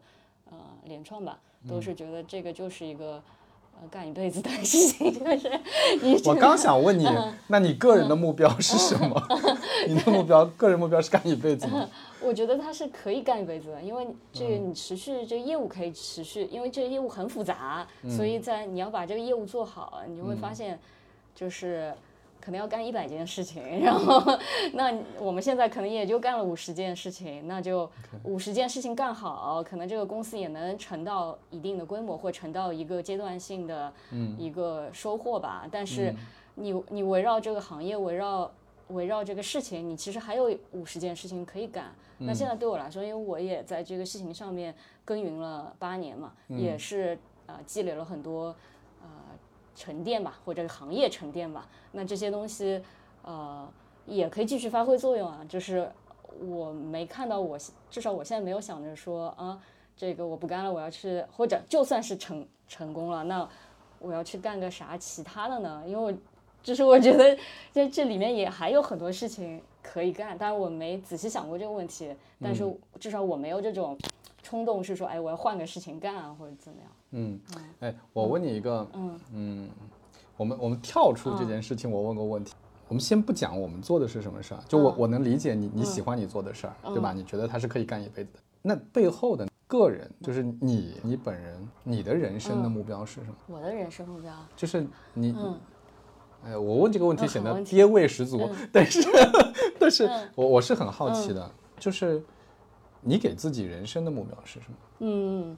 [0.50, 3.22] 呃联创吧，都是觉得这个就是一个。
[3.76, 5.50] 呃，干一辈子的事情， 就是
[6.00, 7.04] 一直我刚想问你，
[7.48, 9.20] 那你个人的目标是什么？
[9.88, 11.90] 你的目标，个人目标是干一辈子吗？
[12.22, 20.78] 我觉得它是可以干一辈子的，因为这个你持续这个业务可以持续，因为这个业务很复杂，所以在你要把这个业务做好，你就会发现，
[21.34, 21.92] 就是
[22.44, 24.22] 可能要干一百件事情， 然后
[24.74, 27.90] 那我们现在可能也就干了五十件事情，那就
[28.24, 33.90] 五十件事情干好，可能这个公司也能成到一定的规模，或成到一个阶段性的
[34.36, 35.66] 一个收获吧。
[35.72, 36.14] 但是
[36.56, 38.50] 你你围绕这个行业，围绕
[38.88, 41.86] 围绕这个事情，你其实还有五十件事情可以干。
[42.18, 48.54] 那现在对我来说，因为我也在这个事情上面耕耘了八年嘛，也是呃积累了很多。
[49.74, 52.82] 沉淀吧，或者是行业沉淀吧，那这些东西，
[53.22, 53.68] 呃，
[54.06, 55.44] 也可以继续发挥作用啊。
[55.48, 55.90] 就是
[56.40, 57.58] 我没看到，我
[57.90, 59.60] 至少我现在没有想着说啊，
[59.96, 63.48] 这个我不干了，我要去，或者就算是成成功了，那
[63.98, 65.82] 我要去干个啥其他的呢？
[65.86, 66.18] 因为我
[66.62, 67.36] 就是我觉得
[67.72, 72.64] 在这里面也还有很多事情可以干，当然我没仔细想过这个问题，但是
[72.98, 73.98] 至少我没有这种
[74.42, 76.90] 冲动，是说哎，我要换个事情干啊，或者怎么样。
[77.16, 77.40] 嗯，
[77.80, 79.20] 哎，我问你一个，嗯。
[79.32, 79.70] 嗯，
[80.36, 82.52] 我们我们跳出这件事情，我问个问题，
[82.88, 87.12] 我们先不讲我们做的是什么事儿，就我我能理解你你喜欢你做的事儿，对吧？
[87.12, 93.34] 你觉得他是可以干一辈子的，那背后的个人就是你你本人你的人生的目标是什么？
[93.46, 95.32] 我的人生目标就是你，
[96.44, 99.00] 哎，我问这个问题显得爹味十足，但是
[99.78, 101.48] 但是我我是很好奇的，
[101.78, 102.20] 就是
[103.00, 104.76] 你给自己人生的目标是什么？
[104.98, 105.56] 嗯。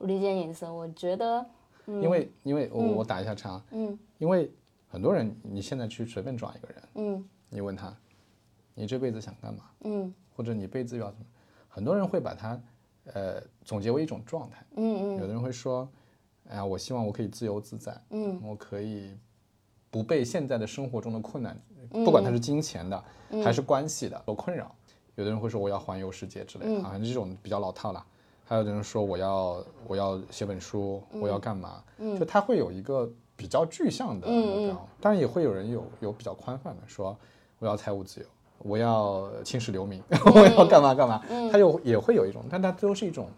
[0.00, 1.46] 理解你的意思，我觉得，
[1.86, 4.50] 因为因为我我打一下叉，嗯，因为
[4.88, 7.94] 很多人你现在去随便抓一个人，嗯，你问他，
[8.74, 11.24] 你这辈子想干嘛，嗯，或者你辈子要什么，
[11.68, 12.60] 很多人会把它，
[13.12, 15.88] 呃，总结为一种状态，嗯嗯，有的人会说，
[16.48, 19.16] 哎呀，我希望我可以自由自在，嗯，我可以
[19.90, 23.04] 不被现在的生活中的困难，不管它是金钱的
[23.42, 24.74] 还是关系的所困扰，
[25.16, 28.04] 有的人会说我要环游世界之类的，啊，这种比较老套了。
[28.46, 31.82] 还有的人说我要我要写本书，我要干嘛？
[32.18, 37.16] 就他会有一个比较具象的目标，当然也会有人有有比较宽泛的，说
[37.58, 38.26] 我要财务自由，
[38.58, 40.02] 我要青史留名，
[40.34, 41.22] 我要干嘛干嘛。
[41.50, 43.28] 他有也会有一种，但他都是一种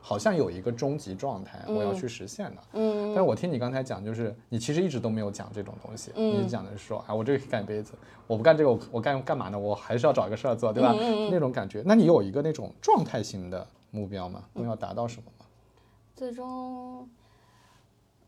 [0.00, 2.62] 好像有一个终极状态，我要去实现的。
[2.74, 7.92] 嗯，但是我听你刚才讲，就是你其实一直都没有讲这种东西，你讲的是说，啊，我这个干一辈子，
[8.28, 9.58] 我不干这个，我我干干嘛呢？
[9.58, 10.94] 我还是要找一个事儿做，对吧？
[11.30, 13.66] 那种感觉，那你有一个那种状态型的。
[13.94, 15.46] 目标嘛，我们要达到什么嘛？
[16.16, 17.08] 最终，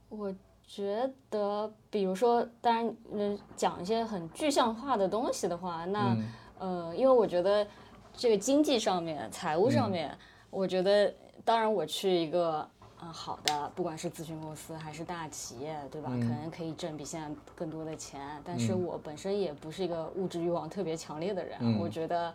[0.09, 0.33] 我
[0.64, 6.16] 觉得，比如说，当然，嗯，讲一些很具象化的东西的话，那，
[6.61, 7.66] 呃，因为我觉得
[8.12, 10.16] 这个经济上面、财务上面，
[10.50, 11.12] 我觉得，
[11.44, 12.68] 当然，我去一个
[13.02, 16.11] 嗯好的，不管是咨询公司还是大企业，对吧？
[16.11, 22.33] 可能可以挣比现在更多的钱，但是我本身也不是一个物质欲望特别强烈的人，我觉得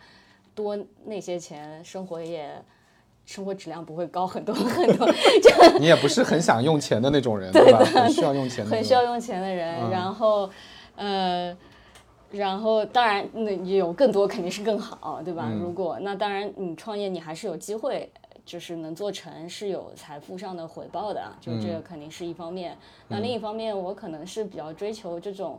[0.53, 2.61] 多那些钱，生活也。
[3.31, 7.79] 生活质量不会高很多 很多，就 你也不是很想用钱的那种人， 对吧？
[7.79, 9.89] 很需要用钱，很需要用钱的人。
[9.89, 10.49] 然后，
[10.97, 11.55] 呃，
[12.29, 15.49] 然后当然，那有更多肯定是更好，对吧？
[15.57, 18.11] 如果那当然，你创业你还是有机会，
[18.45, 22.77] 就是能做成，是有财富上的回报的，就这个肯定是一方面。
[23.07, 25.57] 那另一方面，我可能是比较追求这种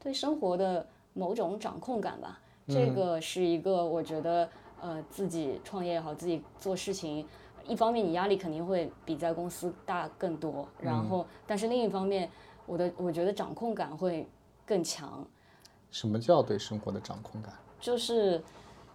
[0.00, 2.38] 对生活的某种掌控感吧。
[2.68, 4.48] 这个是一个我觉得。
[4.80, 7.26] 呃，自己创业也好，自己做事情，
[7.66, 12.30] 一方面你压力肯定会比在公司大更多，然后，但是另一方面，
[12.64, 14.26] 我的我觉得掌控感会
[14.64, 15.26] 更强。
[15.90, 17.52] 什么叫对生活的掌控感？
[17.80, 18.42] 就是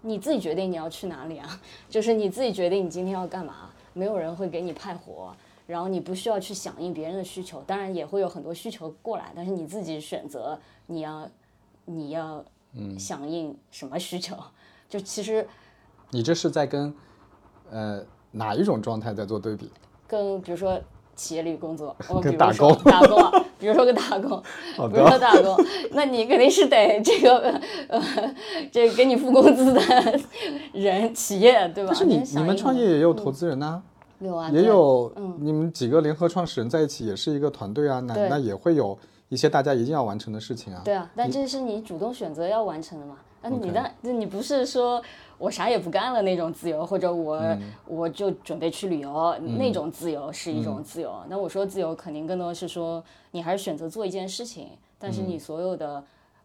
[0.02, 5.36] 你自己决定你要去哪里啊， 就是你自己决定你今天要干嘛，没有人会给你派活，
[5.68, 11.30] 然后你不需要去响应别人的需求，当然也会有很多需求过来，但是你自己选择你要
[11.86, 12.44] 你要
[12.74, 14.38] 嗯响应什么需求，
[14.88, 15.46] 就其实。
[16.14, 16.94] 你这是在跟，
[17.72, 18.00] 呃，
[18.32, 19.70] 哪一种状态在做对比？
[20.08, 20.80] 跟比如说
[21.16, 24.42] 企业里工作，跟打工，打工，比如说跟打工，
[24.92, 25.58] 比如说打工，
[25.92, 28.02] 那你肯定是得这个，呃，
[28.72, 29.82] 这给你付工资的
[30.72, 31.90] 人，企业对吧？
[31.92, 33.82] 但是你你们创业也有投资人呐，
[34.20, 38.96] 有啊，也有，你们几个联合创始人在一起也是一个团队啊，那那也会有
[39.30, 40.82] 一些大家一定要完成的事情啊。
[40.86, 43.16] 对啊，但这是你主动选择要完成的嘛？
[43.44, 45.00] 那你的，你不是说。
[45.40, 47.42] 我啥也不干了那种自由，或者我
[47.86, 51.14] 我就准备去旅游那种自由是一种自由。
[51.28, 56.02] 那我说自由肯定更多是说你还是选择做一件事情，但是你所有的，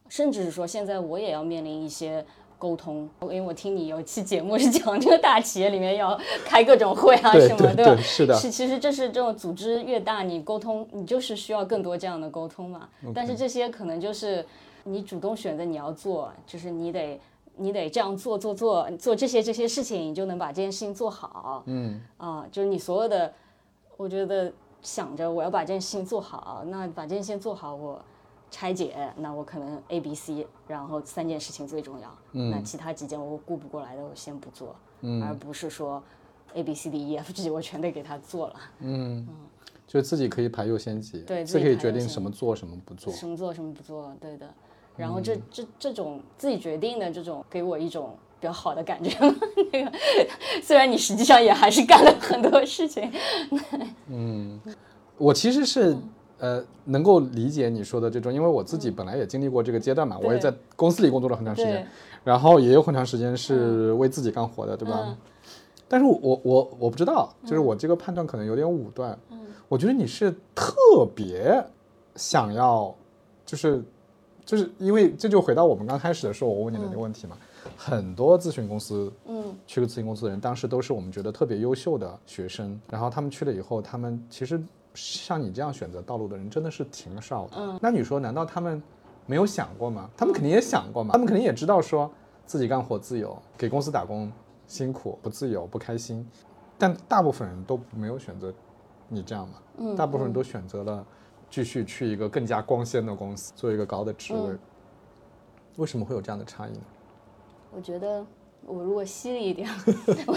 [0.09, 2.25] 甚至是说现在我也要面临一些
[2.59, 7.97] 沟通，因为我听你有期节目是讲这个大企业里面要开各种会啊什么，对吧？
[8.03, 12.89] 是的，是其实这是这种组织越大，你沟通你就是需要更多这样的沟通嘛。
[13.15, 14.45] 但是这些可能就是
[14.92, 17.20] 你主动选择你要做，就是你得。
[17.61, 21.64] 你得这样做做做做这些这些事情，你就能把这件事情做好。
[21.66, 23.35] 嗯啊，就是你所有的，
[23.96, 28.01] 我觉得想着我要把这件事情做好，那把这件事情做好，我
[28.49, 36.01] 拆解，那我可能 A、B、C，然后三件事情最重要，那其他几件我顾不过来的我先不做，嗯而不是说
[36.55, 38.55] A、B、C、D、E、F、G 我全得给他做了。
[38.78, 39.26] 嗯，
[39.84, 43.12] 就自己可以排优先级，对自己可以决定什么做什么不做。
[43.12, 44.49] 什么做什么不做，对的。
[44.99, 49.11] 然后这这这种自己决定的这种，给我一种比较好的感觉。
[49.72, 49.92] 那个
[50.62, 53.11] 虽然你实际上也还是干了很多事情，
[54.11, 54.61] 嗯
[55.16, 55.96] 我其实是
[56.38, 61.86] 呃能够理解你说的这种，因为我自己本来也经历过这个阶段嘛，我也在公司里工作了很长时间，
[62.24, 65.05] 然后也有很长时间是为自己干活的，对吧？
[65.07, 65.16] 嗯。
[65.90, 69.18] 但是我我我不知道，就是我这个判断可能有点武断。
[69.30, 69.38] 嗯。
[69.68, 71.64] 我觉得你是特别
[72.14, 72.94] 想要，
[73.44, 73.82] 就是
[74.49, 77.36] 就是因为这就回到我们刚开始的时候，我问你的那个问题嘛。
[77.76, 84.59] 很多咨询公司，嗯，去了咨询公司的人，当时都是我们觉得特别优秀的学生，然后他们去了以后，他们其实
[84.94, 87.57] 像你这样选择道路的人真的是挺少的。
[87.59, 88.82] 嗯，那你说，难道他们
[89.26, 90.09] 没有想过吗？
[90.16, 92.11] 他们肯定也想过嘛，他们肯定也知道说
[92.46, 94.32] 自己干活自由，给公司打工
[94.66, 96.26] 辛苦不自由不开心，
[96.78, 98.51] 但大部分人都没有选择
[99.09, 101.05] 你这样嘛，嗯大部分人都选择了
[101.51, 104.40] 继续去一个更加光鲜的公司，做一个高的职位。
[104.51, 104.59] 嗯
[105.76, 106.80] 为什么会有这样的差异呢？
[107.70, 108.26] 我觉得
[108.66, 109.70] 我如果犀利一点，
[110.26, 110.36] 我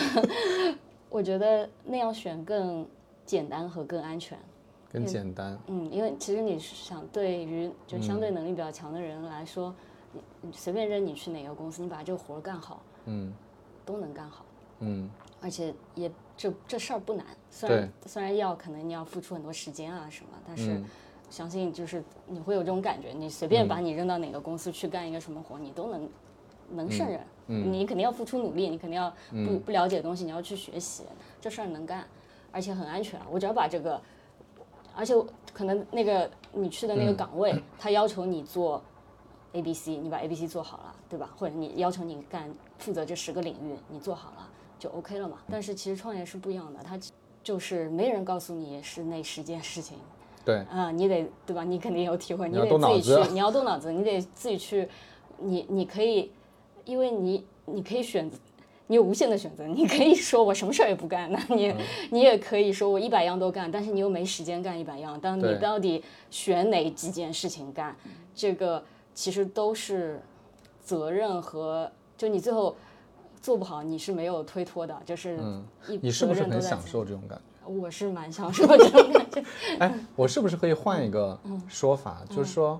[1.17, 2.85] 我觉得那样选更
[3.25, 4.37] 简单和更安全。
[4.91, 9.73] 更简单，嗯，因为其实你是想对于就相对能力比较强的人来说，
[10.13, 13.33] 你你随便扔你去哪个公司，你把这个活儿干好，嗯
[13.83, 14.45] 都能干好。
[14.81, 15.09] 嗯
[15.41, 20.85] 而且也这这事儿不难，虽然虽然要可能你要付出很多时间啊什么，但是嗯。
[21.29, 26.09] 相信就是你会有这种感觉，你随便把你扔到哪个公司去干一个什么活，你都能
[26.71, 27.21] 能胜任。
[27.47, 27.71] 嗯。
[27.71, 29.09] 你肯定要付出努力，你肯定要
[29.47, 31.03] 不不了解的东西你要去学习，
[31.39, 32.05] 这事儿能干，
[32.51, 33.17] 而且很安全。
[33.31, 34.01] 我只要把这个，
[34.93, 35.13] 而且
[35.53, 38.83] 可能那个你去的那个岗位，他要求你做
[39.53, 41.29] A、B、C，你把 A、B、C 做好了，对吧？
[41.37, 44.49] 或者你要求你干负责这十个领域，你做好了
[44.81, 45.37] 就 OK 了嘛。
[45.51, 46.99] 但是其实创业是不一样的，它
[47.43, 49.97] 就是没人告诉你是那十件事情，
[50.43, 51.63] 对，啊、你得对吧？
[51.63, 54.89] 你肯定有体会，你得自己去子， 你要动脑子，你得自己去，
[55.37, 56.31] 你你可以，
[56.85, 58.37] 因为你你可以选择，
[58.87, 61.77] 你有无限的选择，你可以说我什么事儿也不干，那你、嗯
[62.09, 67.95] 你也可以说我一百样都干，但是你又没时间干一百样，当你到底选哪几件事情干，
[68.35, 70.21] 这个其实都是
[70.83, 72.75] 责任和就你最后
[73.41, 75.65] 做不好，你是没有推脱的，就是一嗯
[76.01, 77.71] 你是不是很享受这种感觉？
[77.71, 79.43] 我是蛮享受这种感觉。
[79.79, 82.79] 哎，我是不是可以换一个嗯说法，就是说，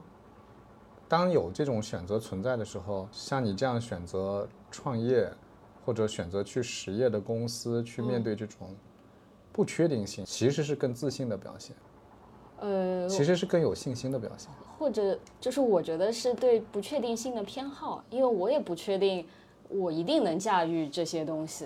[1.08, 5.30] 当有这种选择存在的时候，像你这样选择创业，
[5.86, 8.76] 或者选择去实业的公司，去嗯面对这种
[9.52, 11.76] 不确定性，其实是更自信的表现，
[12.60, 14.50] 呃，其实是更有信心的表现。
[14.78, 19.24] 或者就是我觉得是对不确定性的偏好，因为我也不确定
[19.74, 21.66] 我一定能驾驭这些东西，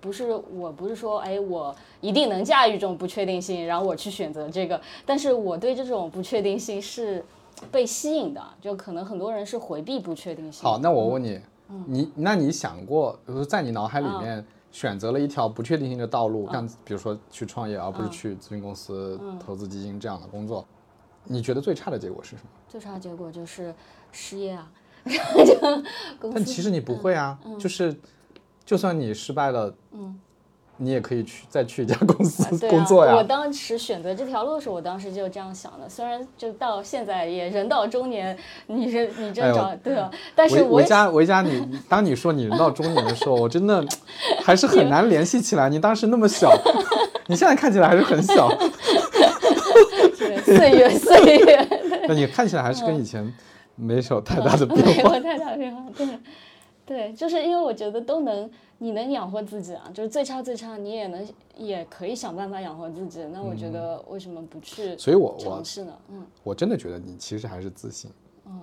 [0.00, 7.24] 不是我不是说哎我一定能驾驭这种不确定性，然后我去选择这个，但是我对这种不确定性是
[7.70, 10.62] 被吸引的，就可能很多人是回避不确定性。
[10.62, 11.84] 好，那我问你，嗯。
[11.86, 16.32] 你那你想过，比如说在你脑海里面选择了一条不确定性的道嗯。
[16.32, 19.38] 路，像比如说去创业，而不是去咨询公司、嗯。
[19.38, 20.64] 投资基金这样的工作，
[21.24, 22.48] 你觉得最差的结果是什么？
[22.68, 23.72] 最差的结果就是
[24.10, 24.68] 失业啊，
[26.34, 27.94] 但其实你不会啊，就是
[28.64, 30.18] 就算你失败了，嗯，
[30.76, 33.16] 你也可以去再去一家公司工作啊。
[33.16, 33.22] 我。
[33.24, 35.88] 当时选择这条路的时候，我当时就这样想的。
[35.88, 38.36] 虽然就到现在也人到中年，
[38.66, 43.84] 你是你哎呦真找、对啊，但是维嘉维嘉，你你当你说你人到中年的时候，我真的
[44.42, 45.68] 还是很难联系起来。
[45.68, 46.52] 你当时那么小，
[47.26, 48.48] 你现在看起来还是很小，
[50.44, 51.68] 岁月岁月，
[52.08, 53.32] 那你看起来还是跟以前
[53.74, 55.14] 没有太大的变没化。
[55.16, 55.90] 有太大的变化。
[55.96, 56.18] 对，
[56.84, 63.24] 对，就是因为我觉得都能，你能养活自己啊，就是最差最差，你也能也可以想办法养活自己。
[63.32, 65.92] 那我觉得为什么不去所以我我尝试呢？
[66.10, 68.10] 嗯，我真的觉得你其实还是自信。
[68.46, 68.60] 嗯，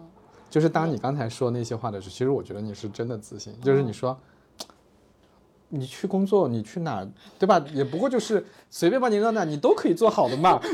[0.50, 3.54] 就是当你刚才说那些话的时候，其实我觉得你是真的自信。
[3.62, 4.18] 就是你说，
[5.70, 7.08] 你去工作，你去哪儿，
[7.38, 7.64] 对吧？
[7.74, 10.60] 也不过就是随便把你扔到哪儿，你都可以做好的嘛。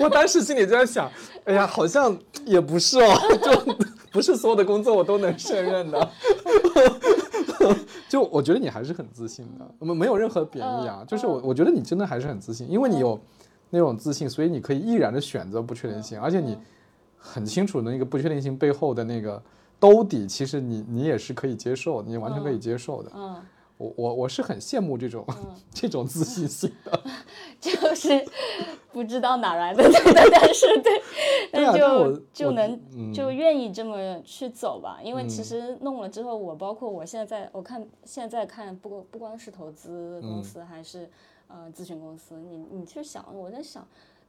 [0.00, 1.10] 我当时心里就在想，
[1.44, 3.74] 哎呀，好像也不是哦，就
[4.10, 6.10] 不是所有的工作我都能胜任的。
[8.08, 13.18] 就我觉得你还是很自信的，我们没有任何贬义啊，就是我我觉得你真的还是很自信，因为你有
[13.70, 16.56] 那种自信，所以你可以毅然的选择不确定性，而且你
[17.16, 19.42] 很清楚那个不确定性背后的那个
[19.80, 23.10] 兜底，其实你你也是可以接受，你完全可以接受的。
[23.14, 23.36] 嗯，
[23.84, 25.26] 我我我是很羡慕这种、
[25.72, 27.02] 这种自信心的。
[27.60, 28.24] 就是
[28.92, 29.82] 不知道哪来的，
[30.30, 31.02] 但是对，
[31.52, 35.00] 对啊但但我就就能嗯就愿意这么去走吧。
[35.02, 41.10] 因为其实弄了之后，我包括我现在我看现在看不不光是投资公司，还是
[41.48, 43.86] 呃咨询公司，你你去想，我在想。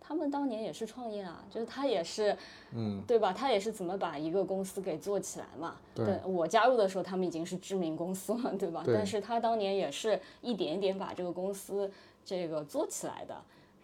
[0.07, 2.37] 他们当年也是创业啊，就是他也是，
[2.73, 3.33] 嗯，对吧？
[3.33, 5.77] 他也是怎么把一个公司给做起来嘛。
[5.95, 8.83] 对我加入的时候，他们已经是知名公司了，对吧？
[8.85, 11.91] 对但是他当年也是一点一点把这个公司
[12.23, 13.35] 这个做起来的。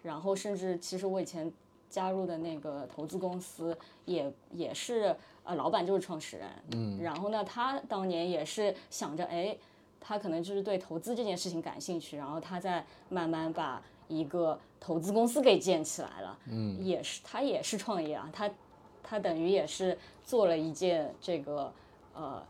[0.02, 1.52] 然后甚至其实我以前
[1.90, 5.14] 加入的那个投资公司也也是
[5.44, 9.56] 呃老板就是创始人，嗯，然后呢他当年也是想着哎，
[10.00, 13.82] 他可能就是对投资这件事情感兴趣，然后他再慢慢把
[14.18, 18.50] 一个投资公司给建起来了，嗯，也是他也是创业啊，他
[19.02, 21.72] 他等于也是做了一件这个
[22.14, 22.42] 呃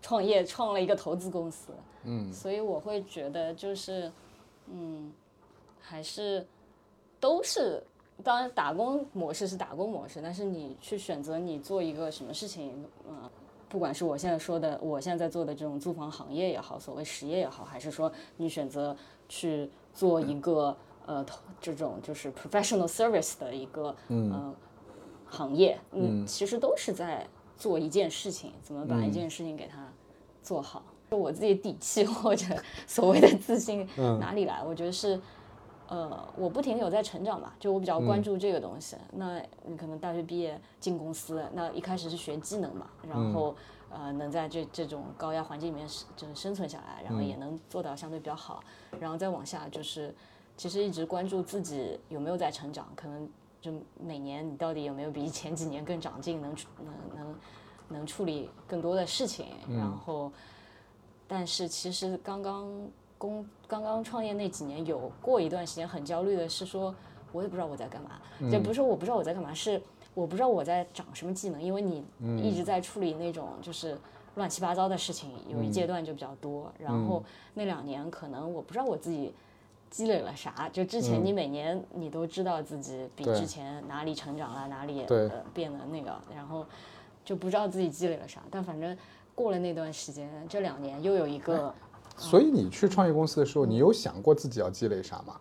[0.00, 1.72] 创业创了一个投资公司，
[2.04, 4.10] 嗯，所以我会觉得就是
[4.66, 5.12] 嗯
[5.80, 6.46] 还是。
[7.20, 7.82] 都是，
[8.22, 13.30] 当然打工模式是打工模式，但是你去选择你做一个什么事情，嗯、
[13.66, 18.94] 不管是我现在说的，我现在做的这种租房行业也好，所谓实业也好，还是说你选择
[19.26, 20.76] 去做一个
[21.06, 24.54] 呃投这种就是 professional service 的一个呃
[25.26, 27.26] 行业，嗯，其实都是在
[27.56, 29.86] 做一件事情，怎么把一件事情给它
[30.42, 30.82] 做好。
[31.10, 32.46] 就我自己底气 或者
[32.86, 33.88] 所谓的自信
[34.18, 34.62] 哪里来？
[34.62, 35.20] 我觉得是。
[35.86, 38.96] 呃，我不停的有在成长嘛，就我比较关注这个东西。
[39.12, 43.54] 那你可能大学毕业进公司，那一开始是学技能嘛，然后、
[43.90, 48.64] 呃能在这这种高压环境里面生就是生存下来，然后也能做到相对比较好，
[48.98, 50.12] 然后再往下就是
[50.56, 53.28] 其实一直关注自己有没有在成长，可能
[53.60, 57.36] 就每年你到底有没有比前几年更长进，能处能能
[57.88, 60.32] 能处理更多的事情，然后
[61.26, 62.68] 但是其实刚刚。
[63.16, 66.94] 工刚刚创业那几年，有过一段时间很焦虑的是说，
[67.32, 69.80] 我也不知道我在干嘛，就不是说我不知道我在干嘛，是
[70.14, 72.04] 我不知道我在长什么技能，因为你
[72.42, 73.96] 一直在处理那种就是
[74.34, 77.22] 乱七八糟的事情，有一阶段就比较多，然后
[77.54, 79.32] 那两年可能我不知道我自己
[79.94, 86.66] 积累了啥，就之前你每年你都知道自己比之前哪里成长了，哪里呃变得那个，然后
[87.24, 88.98] 就不知道自己积累了啥，但反正
[89.36, 91.72] 过了那段时间，这两年又有一个。
[92.16, 95.36] 所以你去创业公司的时候，你有想过自己要积累啥吗？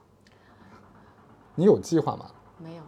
[1.55, 2.29] 你有计划吗？
[2.59, 2.83] 没有，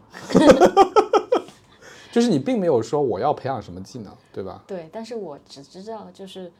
[2.13, 4.63] 就是你并没有说我要培养什么技能，对吧？
[4.67, 6.51] 对，但是我只知道就是，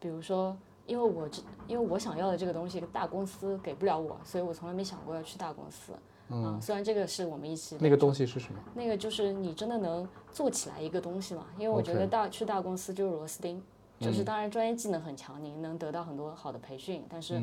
[0.00, 0.56] 比如说，
[0.90, 5.92] 因为我这，因为我想要的这个东西，大公司给不了我，所以我从来没想过要去大公司。
[6.28, 8.58] 嗯，虽然这个是我们一起那个东西是什么？
[8.74, 11.46] 那个就是你真的能做起来一个东西嘛？
[11.58, 13.62] 因为我觉得大去大公司就是螺丝钉。
[14.00, 17.04] 就是当然，专业技能很强，你能得到很多好的培训。
[17.06, 17.38] 但是，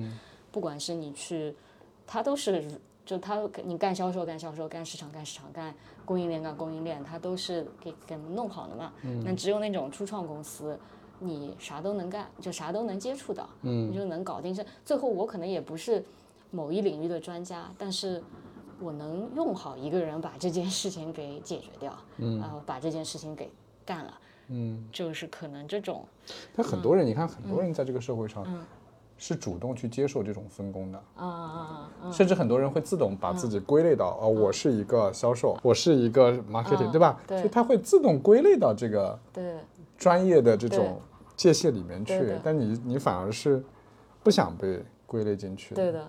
[0.52, 1.56] 不管是你去，
[2.08, 2.68] 他都是
[3.06, 5.72] 就他你干销售干销售，干市场干市场，干
[6.04, 8.92] 供应链干供应链，他都是给给弄好的嘛。
[9.24, 10.76] 那只有那种初创公司，
[11.20, 14.54] 你啥都能干，就啥都能接触到，你就能搞定。
[14.54, 14.66] 这。
[14.86, 16.04] 最后我可能也不是
[16.52, 18.24] 某一领域的专家，但是
[18.80, 23.50] 我能用好一个人把这件事情给解决掉，然后把这件事情给
[23.86, 24.20] 干了。
[24.50, 26.06] 嗯，就是可能这种，
[26.56, 28.46] 但很多人，你看，很多人在这个社会上，
[29.18, 32.12] 是主动去接受这种分工的，啊啊啊！
[32.12, 37.20] 甚至很多人会自动把自己归类到，哦，我是一个销售，我是一个 marketing，对吧？
[37.28, 39.56] 对，就他会自动归类到这个对。
[39.98, 41.02] 专业的这种
[41.36, 43.64] 界限里面去，但你你反而是
[44.22, 46.08] 不想被归类进去，对的，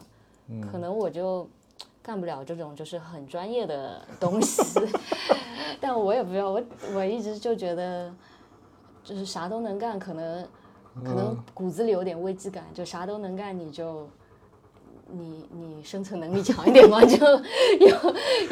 [0.71, 1.49] 可能我就
[2.03, 4.63] 干不了这种就是很专业的东西。
[5.81, 6.63] 但我也不要，我
[6.95, 8.13] 我一直就觉得，
[9.03, 10.47] 就是啥都能干，可能
[11.05, 14.09] 可能骨子里有点危机感，就啥都能干，你就
[15.11, 17.89] 你你生存能力强一点嘛， 就有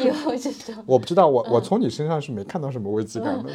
[0.05, 0.83] 有这种。
[0.85, 3.51] 我不知道，我我从你身上是没看到什么危机感的，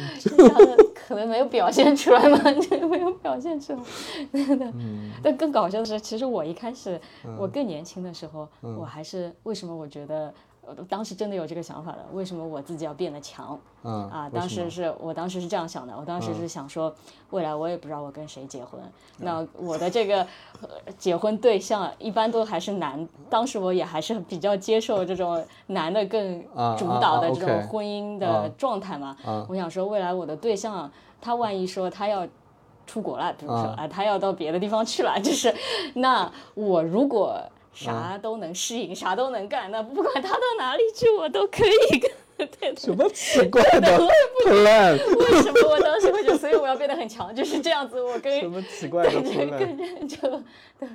[0.93, 3.79] 可能没有表现出来嘛， 就没有表现出来。
[5.21, 6.99] 但更搞笑的是，其实我一开始
[7.37, 10.33] 我更年轻的时候，我还是为什么我觉得。
[10.65, 13.59] 我当时真的有这个想法的，为什么我自己要变得强？
[13.83, 16.93] 嗯啊，当时是我当时是这样想的，我当时是想说，
[17.31, 18.79] 未来我也不知道我跟谁结婚，
[19.17, 20.25] 那我的这个
[20.97, 26.41] 结婚对象一般都还是男，当时我也还是比较接受这种男的更
[26.77, 29.17] 主导的这种婚姻的状态嘛。
[29.49, 30.89] 我想说，未来我的对象
[31.19, 32.25] 他万一说他要
[32.87, 35.53] 出国了，比如说啊，他要到别的地方去了，就是
[35.95, 37.37] 那我如果。
[37.73, 42.09] 啥都能适应，啥都能干，那不管他到哪里去，我都可以 跟。
[42.59, 43.87] 对什么奇怪的
[44.45, 44.97] plan？
[45.17, 48.01] 为什么我当时会觉得，所以我要变得很强，就是这样子。
[48.01, 49.49] 我跟 什么奇怪的 plan？
[49.57, 50.17] 跟人就
[50.79, 50.89] 对。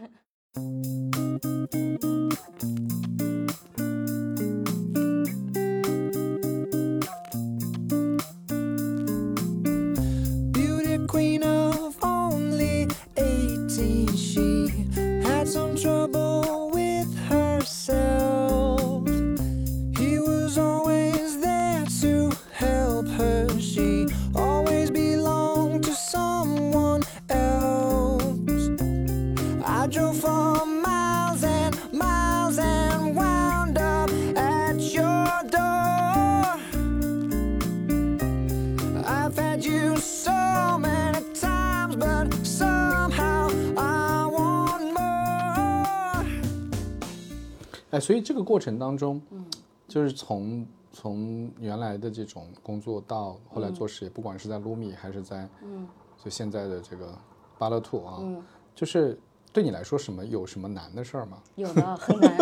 [47.99, 49.45] 哎，所以这个过程当中，嗯，
[49.89, 55.85] 就是从从原来的这种工作到后来做事业，不管是在 Lumi 还是在，嗯，
[56.25, 57.13] 就现在的这个
[57.59, 58.41] 巴乐兔啊，嗯，
[58.73, 59.19] 就是
[59.53, 61.39] 对你来说什么有什么难的事儿吗？
[61.57, 62.37] 有的，很难。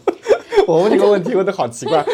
[0.66, 2.02] 我问这个问题问的好奇怪。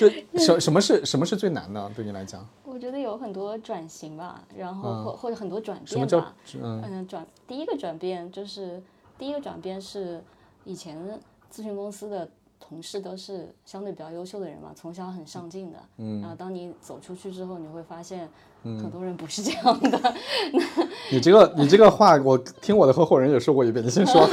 [0.00, 0.08] 就
[0.38, 1.90] 什什么是什么是最难的？
[1.94, 2.42] 对你来讲？
[2.64, 5.90] 我觉得有很多转型吧，然后或或者很多转变吧。
[5.90, 6.26] 什么叫
[6.62, 7.26] 嗯转？
[7.46, 8.82] 第一个转变就是
[9.18, 10.24] 第一个转变是
[10.64, 11.20] 以前
[11.52, 12.28] 咨询公司的
[12.58, 15.78] 同事都是相对比较优秀的人嘛，从小很上进的。
[15.98, 16.20] 嗯。
[16.20, 18.28] 然后当你走出去之后，你会发现
[18.62, 20.14] 很多人不是这样的。
[21.10, 24.28] 你这个你这个话，我听我的合伙人也说过一遍，你先说。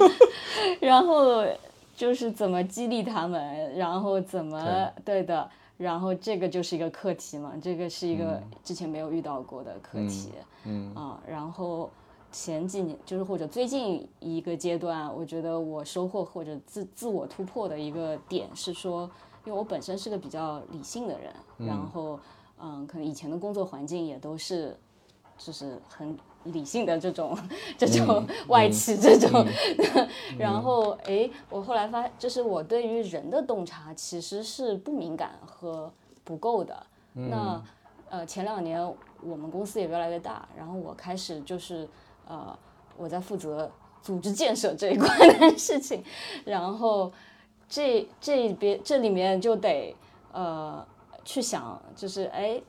[0.80, 1.44] 然后。
[1.96, 5.46] 就是怎么激励他们，然后怎么对的，
[5.76, 10.30] 然后这个就是一个课题嘛，这个是一个之前没有遇到过的课题，
[10.64, 11.90] 嗯啊，然后
[12.32, 19.10] 前几年就是或者最近一个阶段，我觉得我收获或者自自我突破的一个点是说，
[19.44, 22.18] 因为我本身是个比较理性的人，然后
[22.58, 24.76] 嗯，可能以前的工作环境也都是
[25.38, 26.16] 就是很。
[26.44, 27.36] 理性的这种
[27.76, 29.44] 这种外企这种，
[30.38, 35.92] 然后哎，我后来发，就是我对于人的洞察其实是不敏感和
[36.24, 36.86] 不够的。
[37.12, 37.62] 那
[38.08, 38.82] 呃，前两年
[39.22, 41.86] 我们公司也越来越大，然后我开始就是
[42.30, 42.58] 呃，
[42.96, 43.68] 我在负责
[44.00, 46.02] 组织建设这一块的事情，
[46.44, 47.12] 然后
[47.68, 49.96] 这这边这里面就得
[50.32, 50.86] 呃
[51.24, 52.62] 去想，就是哎。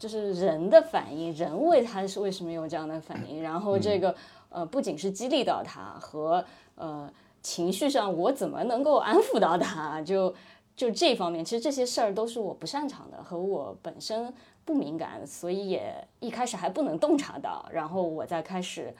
[0.00, 3.42] 就是人的反应，人为他是为什么有这样的反应？
[3.42, 4.14] 然后这个
[4.48, 6.44] 呃，不仅是激励到他，和
[6.76, 10.00] 呃情绪上我怎么能够安抚到他？
[10.02, 10.32] 就
[10.76, 14.32] 就这方面，其实这些事儿都是我不擅长的，和我本身
[14.68, 17.64] 不敏感，所以也一开始还不能洞察到。
[17.72, 18.94] 然后我再开始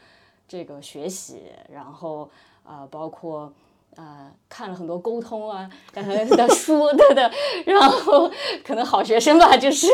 [0.49, 2.31] 这个学习，然后
[2.65, 3.53] 呃，包括。
[3.97, 7.29] 呃，看了很多沟通啊的书，对的，
[7.67, 8.31] 然后
[8.65, 9.89] 可能好学生吧，就是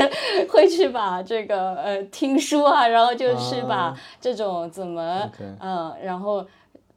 [0.51, 6.45] 会去把这个呃听书啊，然后就是把这种怎么嗯，然后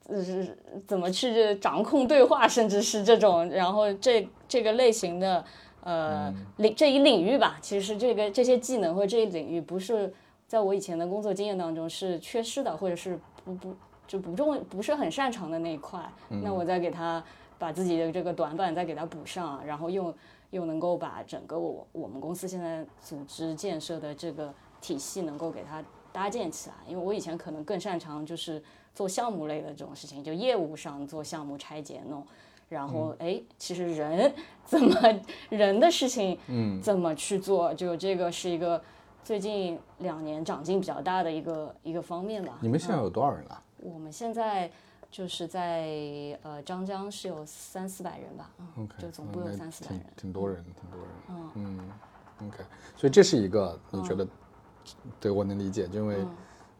[0.09, 5.45] 就是怎么去掌控对话，甚至是这种，然后这这个类型的
[5.87, 10.13] 呃领这一领域吧，其实这个这些技能或这一领域不是
[10.47, 13.75] 在我以前的工作经验当中是缺失的，或者是不不。
[14.07, 17.21] 就不重不是很擅长的那一块，那我再给他
[17.59, 20.15] 把自己的这个短板再给他补上，然后又
[20.51, 25.83] 又能够把整个我我们公司现在组织建设的这个体系能够给他
[26.13, 26.75] 搭建起来。
[26.87, 28.63] 因为我以前可能更擅长就是
[28.95, 32.25] 做项目类的这种事情，就业务上做项目拆解弄，
[32.69, 34.33] 然后哎，其实人
[34.65, 34.95] 怎么
[35.49, 38.81] 人的事情，嗯，怎么去做，就这个是一个
[39.23, 42.57] 最近两年长进比较大的一个一个方面吧。
[42.61, 42.79] 你们。
[42.79, 43.63] 现在有多少人了？
[43.79, 44.69] 我们现在
[45.09, 45.87] 就是在
[46.41, 51.51] 呃张江是有三四百人吧，嗯，就总部有三四百人，挺多人，挺多人，嗯。
[51.55, 52.57] 嗯，OK，
[52.95, 54.27] 所以这是一个你觉得，
[55.19, 56.17] 对我能理解，因为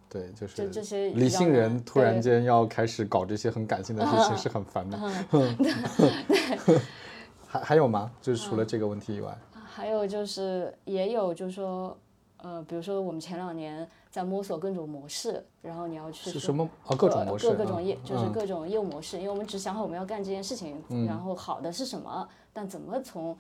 [0.10, 4.98] 对就是理性人突然间要开始搞这些很感性的事情是很烦的，
[5.32, 6.80] 对，
[7.46, 8.12] 还还有吗？
[8.22, 11.98] 就是除了这个问题以外，还有就是也有就是说
[12.38, 13.88] 呃，比如说我们前两年。
[14.10, 16.96] 在摸索各种模式，然后你要去是什么啊？
[16.96, 19.18] 各种模式，各各种业就是各种业务模式。
[19.18, 23.38] 因为我们只想好我们要干这件事情，然后好的是什么，但怎么从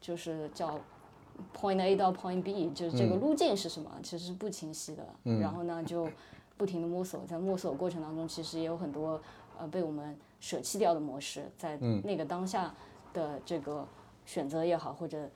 [0.00, 0.80] 就是叫
[1.54, 5.06] point A 到 point B，就是这个路径是什么，其实是不清晰的。
[5.40, 6.08] 然后呢，就
[6.56, 9.20] 不停的摸索，在摸索过程当中，其实也有很多
[9.58, 12.74] 呃被我们舍弃掉的模式，在那个当下
[13.12, 13.86] 的这个
[14.24, 15.28] 选择也好，或者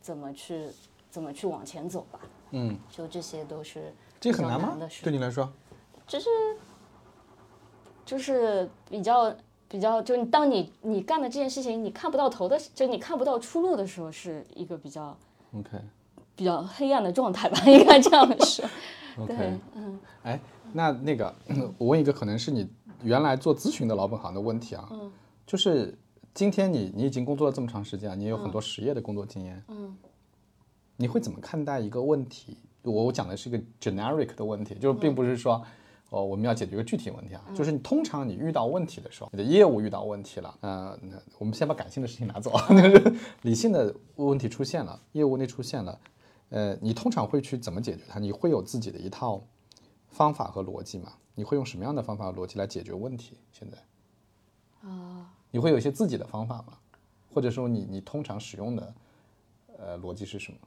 [0.00, 0.68] 怎么去
[1.10, 2.20] 怎么去往前走吧。
[2.50, 3.92] 嗯，就这些都是。
[4.18, 4.76] 这很难吗？
[5.02, 5.52] 对你来说，
[6.06, 6.28] 就是
[8.04, 9.32] 就是比较
[9.68, 15.16] 比较，就当你你干的这件事情你看不到头的，就你看不到出路的时候，是一个比较
[15.52, 15.78] OK
[16.34, 18.64] 比较黑暗的状态吧， 应该这样说。
[19.18, 19.34] OK，
[19.74, 20.38] 嗯，哎，
[20.72, 21.34] 那那个
[21.78, 22.68] 我问一个可能是你
[23.02, 25.10] 原来做咨询的老本行的问题啊，嗯，
[25.46, 25.96] 就是
[26.34, 29.96] 今天你你已经工作了这么长时间，你有很多实业的工作经验，嗯，
[30.96, 32.58] 你会怎么看待一个问题？
[32.82, 35.64] 我我讲的是一个 generic 的问题，就是并不是说，
[36.10, 46.00] 哦，我们要解决一个具体问题啊，就是你通常你遇到问题的时候，你的业务遇到问题了，呃，那我们先把感性的事情拿走， 就是理性的问题出现了，业务内出现了，
[46.50, 48.20] 呃，你通常会去怎么解决它？
[48.20, 49.42] 你会有自己的一套
[50.08, 51.12] 方法和逻辑吗？
[51.34, 53.36] 你会用什么样的方法和逻辑来解决问题？
[53.52, 56.78] 现在啊，你会有一些自己的方法吗？
[57.34, 58.94] 或者说你你通常使用的
[59.76, 60.58] 呃逻辑是什么？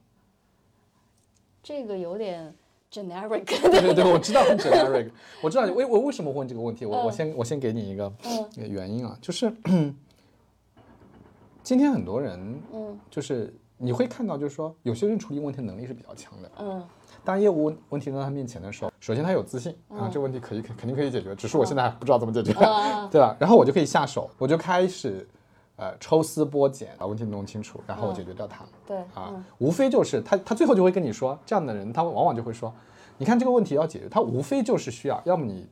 [1.63, 2.53] 这个有点
[2.91, 3.45] generic。
[3.45, 5.09] 对对对，我知道很 generic。
[5.41, 8.11] 我知道为我为什么问这个问题，我我先我先给你一个
[8.55, 9.51] 原因啊，就是
[11.63, 16.83] 今天很多人，嗯，就是你会看到，就是说有些人处理问题能力是比较强的，嗯。
[17.25, 22.53] 当业务问问题扔到他面前的时候，首先他有自信啊，这个问题可以肯肯定可以解决，只是我现在还不知道怎么解决，
[23.11, 23.35] 对吧？
[23.37, 25.27] 然后我就可以下手，我就开始，
[25.79, 28.65] 呃，抽丝剥茧，把问题弄清楚，然后解决掉它。
[28.85, 32.73] 对啊，无非就是他他最后就会跟你说，这样的人他往往就会说，
[33.17, 35.69] 你看这个问题要解决，他无非就是需要，要么你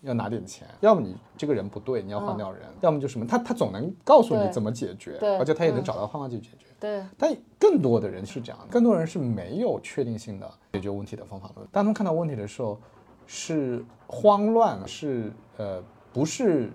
[0.00, 6.66] 要拿点钱，要么你这个人不对，你要换掉人，要么就什么，他他总能告诉你怎么解决，而且他也能找到方法去解决。
[6.80, 11.68] 对，但更多的人是这样，更多人是没有确定性的解决问题的方法论。
[11.70, 12.80] 当他们看到问题的时候，
[13.26, 16.70] 是慌乱，是呃，不是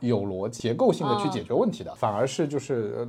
[0.00, 3.06] 有逻辑、结构性的去解决问题的，反而是就是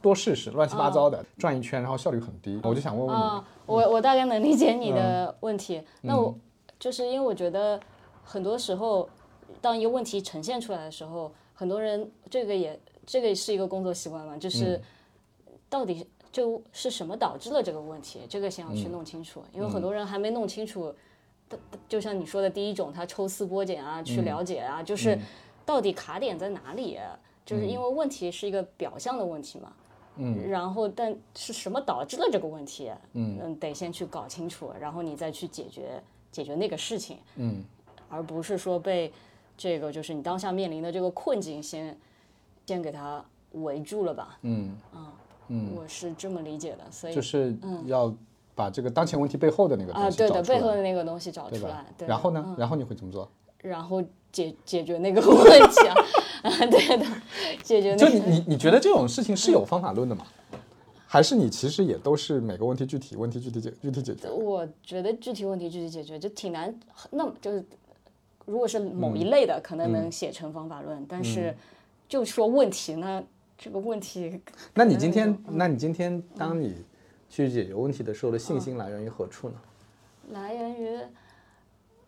[0.00, 2.60] 多试试，乱七八糟的转一圈，然后效率很低。
[2.62, 5.82] 我就想问问你，我我大概能理解你的问题。
[6.02, 6.34] 那我
[6.78, 7.80] 就是因为我觉得
[8.22, 9.08] 很多时候，
[9.60, 14.80] 当一个问题呈现出来的时候，很多人这个也这个是一个工作习惯嘛，就是。
[15.68, 18.20] 到底就是什么导致了这个问题？
[18.28, 20.94] 这个先要去弄清楚，因为很多人还没弄清楚。
[21.88, 25.18] 就像你说的第一种，他抽丝剥茧啊，去了解啊，就是
[25.66, 26.98] 到底卡点在哪里？
[27.44, 29.72] 就是因为问题是一个表象的问题嘛。
[30.16, 30.48] 嗯。
[30.48, 32.90] 然后，但是什么导致了这个问题？
[33.12, 36.02] 嗯嗯，得先去搞清楚，然后你再去解决
[36.32, 37.18] 解决那个事情。
[37.34, 37.62] 嗯。
[38.08, 39.12] 而不是说被
[39.58, 41.98] 这个就是你当下面临的这个困境先
[42.64, 44.38] 先给它围住了吧？
[44.42, 45.12] 嗯啊。
[45.48, 48.12] 嗯，我是这么理解的，所以就是要
[48.56, 52.08] 把这个当前问题背后的那个啊，对的，背后的那个东西找出来，对。
[52.08, 52.56] 然后呢？
[52.58, 53.30] 然后你会怎么做？
[53.58, 54.02] 然后
[54.36, 55.96] 解解决那个问题啊，
[56.70, 57.06] 对的，
[57.62, 57.96] 解决。
[57.96, 60.26] 就你你你觉得这种事情是有方法论的吗？
[61.06, 64.28] 还是你其实也都是每个问题具体问题具体解具体解决？
[64.28, 66.78] 我觉得具体问题具体解决就挺难，
[67.10, 67.64] 那么就是
[68.44, 71.56] 如果是某一类的，可能能写成方法论，但是
[72.06, 73.24] 就说问题呢？
[73.56, 74.38] 这个问题，
[74.74, 76.74] 那你今天，那你今天，当你
[77.30, 79.54] 去解决问题的时候的信心来源于何处呢？
[80.30, 80.98] 来源于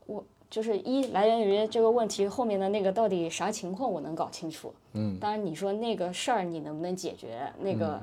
[0.04, 4.72] 我就是一来源于这个问题后面的那个到底啥情况，我能搞清楚。
[4.92, 8.00] 嗯，当然你说那个事儿你能不能解决，那个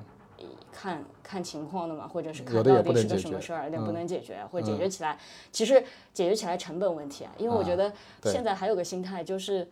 [0.72, 5.18] 看看情况的嘛，或者是看到底是个什么事儿，能不能解决，或者解决起来，
[5.52, 5.84] 其实
[6.14, 7.92] 解决起来成本问题啊，因为我觉得
[8.24, 9.68] 现在还有个心态就是。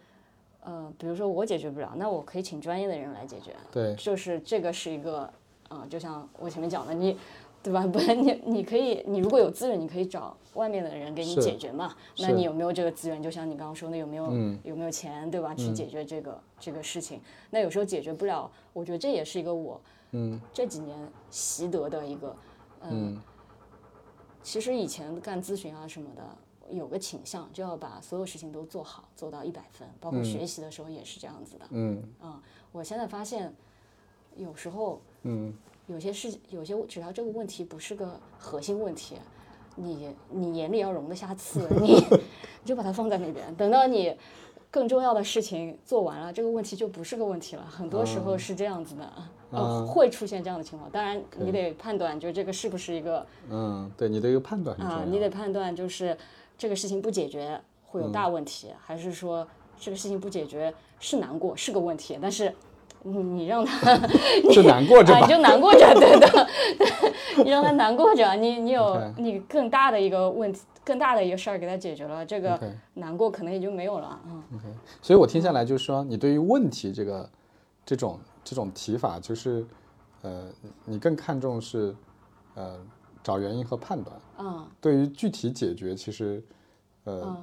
[0.65, 3.51] 呃，比如说我解决不了，那我可以请专业的人来解决。
[3.69, 5.29] 对，就是这个是一个，
[5.67, 7.17] 呃，就像我前面讲的，你，
[7.63, 7.87] 对吧？
[7.87, 11.95] 不然，你 你可以，你如果有资源，你可以找外面的人给你解决嘛。
[12.19, 13.23] 那你有没有这个资源？
[13.23, 14.25] 就像你刚刚说的，有没有
[14.63, 15.55] 有没有钱，对吧？
[15.55, 17.21] 去解决这个这个事情。
[17.49, 19.79] 那有时候解决不了，我觉得这也是一个我，
[20.11, 20.97] 嗯，这几年
[21.31, 22.35] 习得的一个，
[22.81, 23.17] 嗯，
[24.43, 26.23] 其实以前干咨询啊什么的。
[26.69, 31.65] 有个倾向，就要把所有事情都做好，做到一百分，包括学习的时候也是这样子的。
[31.71, 32.41] 嗯，啊，
[32.71, 33.53] 我现在发现，
[34.37, 35.53] 有时候，嗯，
[35.87, 39.15] 有些事，有些只要这个问题不是个核心问题，
[39.75, 41.95] 你你眼里要容得下刺，你
[42.63, 44.15] 你就把它放在那边，等到你
[44.71, 47.65] 更重要的事情做完了，这个问题就不是个问题了。
[47.69, 49.13] 很多时候是这样子的，
[49.51, 50.89] 呃，会出现这样的情况。
[50.89, 56.17] 当然，你得判断，就这个是不是一个，嗯，对，你的一个判断啊，你得判断就是。
[56.55, 62.17] 这个事情不解决会有大问题，还是说这个事情不解决是难过是个问题？
[62.21, 62.53] 但是
[63.03, 63.97] 你你让他
[64.51, 66.47] 就难过着，你就难过着，对的，
[67.43, 72.59] 你让他难过着，你你有你更大的一个问题，更大的一个事儿给他解决了，这个
[72.95, 74.65] 难过可能也就没有了嗯 OK，
[75.01, 77.29] 所以我听下来就是说，你对于问题这个
[77.85, 79.65] 这种这种提法，就是
[80.21, 80.47] 呃，
[80.85, 81.95] 你更看重是
[82.55, 82.77] 呃。
[83.25, 86.43] 找原因和判断，嗯，对于具体解决，其实，
[87.05, 87.33] 呃，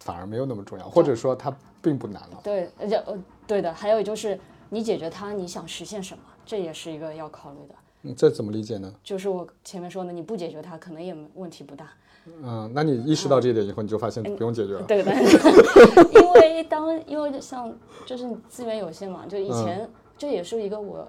[0.00, 2.38] 反而没有那么重要，或者说它并不难了。
[2.44, 4.38] 对，而且呃，对的，还有就是
[4.68, 7.74] 你解决它，你想实现什么，这也是一个要考虑的。
[8.02, 8.92] 嗯，这怎么理解呢？
[9.02, 11.90] 就是我前面说的，你不解决它，可能也问题不大。
[12.26, 14.82] 嗯，那你意识到这一点以后，你就发现不用解决了。
[14.82, 15.12] 对的，
[16.12, 17.72] 因为当因为像
[18.04, 19.88] 就是资源有限嘛，就以前
[20.18, 21.06] 这也是一个我。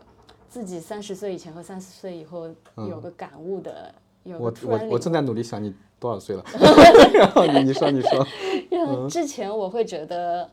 [0.50, 3.94] 自己三十岁以前和三十岁以后有个感悟的，
[4.24, 6.44] 有我我我正在努力想你多少岁了，
[7.14, 8.26] 然后你你说你说，
[9.12, 10.50] 之前我会觉得，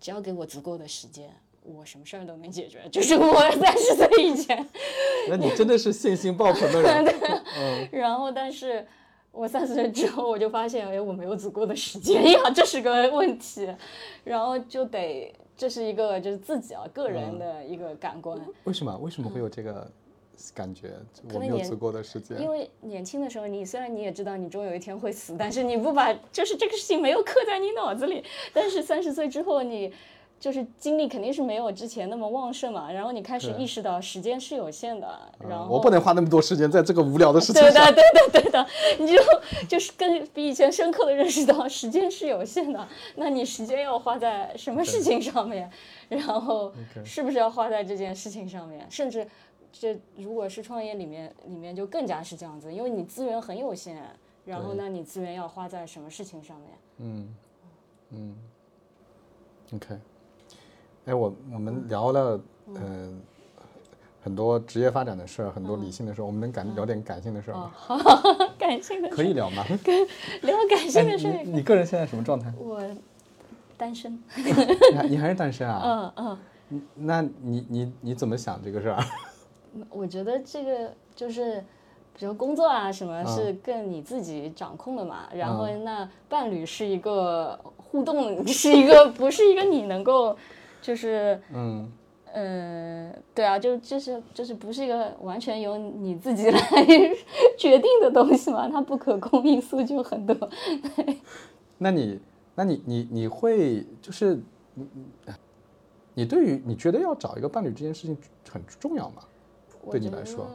[0.00, 1.30] 只要给我足够的时间，
[1.62, 2.80] 我什么事儿都能解决。
[2.90, 4.66] 就是我 三十岁以前，
[5.28, 7.14] 那你真的是信心爆棚的人。
[7.56, 7.88] 嗯。
[7.92, 8.86] 然后，但是
[9.30, 13.68] 我三十岁之后，我就发现，哎，我没有足够的时间呀，这是个问题，
[14.24, 15.34] 然后就得。
[15.54, 18.36] 这是一个就是自己啊个人的一个感官。
[18.64, 19.88] 为什么为什么会有这个
[20.54, 20.90] 感觉，
[21.32, 22.40] 我没有足够的时间。
[22.40, 28.24] 因为年轻的时候，你虽然你也知道你终有一天会死，但是你不把就是这个事情没有刻在你脑子里。
[28.52, 29.92] 但是三十岁之后，你
[30.42, 32.90] 就是精力肯定是没有之前那么旺盛嘛。
[32.90, 37.86] 然后你开始意识到时间是有限的，然后我不能花那么多时间在这个无聊的事情对上。
[37.86, 38.66] 的，对的，对的，
[38.98, 39.22] 你就
[39.68, 45.70] 就是更比以前深刻的认识到时间是有限的，那你时间要花在什么事情上面？
[46.08, 46.72] 然后
[47.04, 48.84] 是不是要花在这件事情上面？
[48.90, 49.24] 甚至
[49.72, 53.96] 这如果是创业里面，里面就更加是这样子，因为你资源很有限，
[54.44, 56.68] 然后呢，你资源要花在什么事情上面？
[56.98, 57.34] 嗯
[58.10, 58.36] 嗯
[59.74, 59.96] ，OK。
[61.06, 63.20] 哎，我我们聊了嗯、
[64.22, 67.72] 很多职业发展的事儿，很多理性的事儿，我们能感聊点感性的事儿吗？
[67.74, 67.96] 好
[68.56, 69.64] 感性的可以聊吗？
[70.42, 72.52] 聊感性哎，的事你你个人现在什么状态？
[72.56, 72.80] 我
[73.76, 74.52] 单身，你
[74.96, 76.12] 还你还是单身啊？
[76.16, 76.38] 嗯嗯。
[76.94, 79.04] 那你你你怎么想这个事儿？
[79.90, 81.62] 我觉得这个就是，
[82.18, 85.28] 比如工作啊什么嗯是更你自己掌控的嘛。
[85.34, 90.34] 然后那伴侣是一个互动，是一个不是一个你能够，
[90.82, 91.90] 就是嗯
[92.34, 96.60] 嗯，对啊，就就是就是不是一个完全由你自己来
[97.56, 100.36] 决定的东西嘛，它不可控因素就很多。
[101.78, 102.20] 那你
[102.54, 104.34] 那你你你会就是
[104.74, 105.04] 你你
[106.14, 108.16] 你对于你觉得要找一个伴侣这件事情
[108.50, 109.22] 很重要吗？
[109.90, 110.46] 对你来说，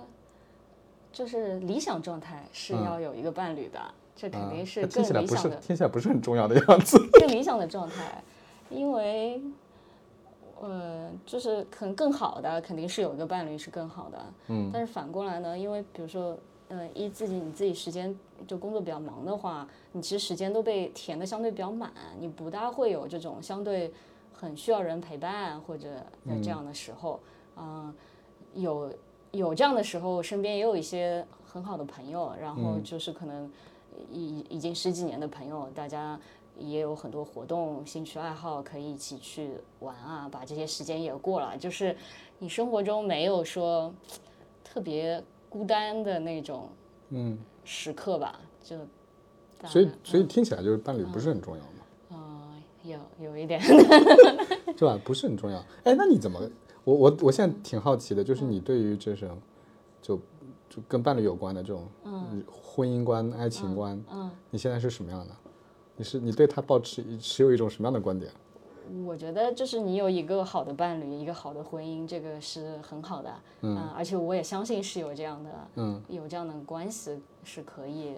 [1.12, 3.80] 就是理想状态是嗯要有一个伴侣的，
[4.16, 5.58] 这肯定啊是那听起来不是更理想的。
[5.58, 6.98] 听起来不是很重要的样子。
[7.20, 8.24] 更理想的状态，
[8.70, 9.42] 因为，
[10.62, 16.38] 呃，就是可能更好的肯定是有一个伴侣是更好的，嗯，但是反过来呢，因为比如说，
[16.70, 23.94] 呃，一自己你自己时间就工作比较忙的话，你其实时间都被填的相对比较满，你不大会有这种相对
[24.34, 25.90] 很需要人陪伴或者
[26.28, 27.20] 在这样的时候，
[27.56, 27.94] 嗯、
[28.54, 28.92] 有
[29.32, 33.52] 有这样的时候，身边也有一些很好的朋友，然后就是可能
[34.12, 36.20] 已已经十几年的朋友，大家
[36.60, 41.58] 也有很多活动、兴趣爱好可以一起去玩啊，把这些时间也过了。
[41.58, 41.96] 就是
[42.40, 43.94] 你生活中没有说
[44.64, 46.70] 特别孤单的那种
[47.10, 48.78] 嗯，时刻吧，就
[49.66, 51.70] 所以所以听起来就是伴侣不是很重要嘛，
[52.12, 53.60] 嗯有有一点
[54.78, 55.00] 是吧？
[55.04, 55.58] 不是很重要。
[55.84, 56.40] 哎，那你怎么？
[56.84, 59.38] 我我我现在挺好奇的，就是你对于这种
[60.02, 60.16] 就
[60.70, 65.36] 就跟伴侣有关的这种嗯婚姻观、爱情观，嗯，你现在是什么样的？
[65.98, 68.32] 你是你对他抱持持有一种什么样的观点？
[69.06, 78.14] 我觉得就是你有一个好的伴侣，一个好的婚姻，这个是很好的，嗯、而且我也相信是有这样的，嗯，有这样的关系是可以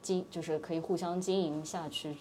[0.00, 2.16] 经，就是可以互相经营下去，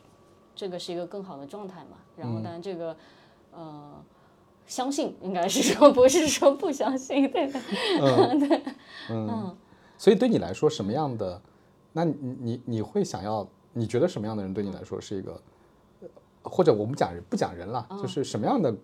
[0.53, 1.97] 这个是一个更好的状态嘛。
[2.17, 2.93] 然后，当然这个，
[3.53, 3.93] 呃，
[4.65, 7.61] 相信应该是说不是说不相信，对的，
[9.97, 11.41] 所以对你来说，什么样的？
[11.93, 13.47] 那你你你会想要？
[13.73, 15.31] 你觉得什么样的人对你来说是一个？
[15.31, 16.09] 呃
[16.45, 18.75] 或者我们讲人不讲人了，就是什么样的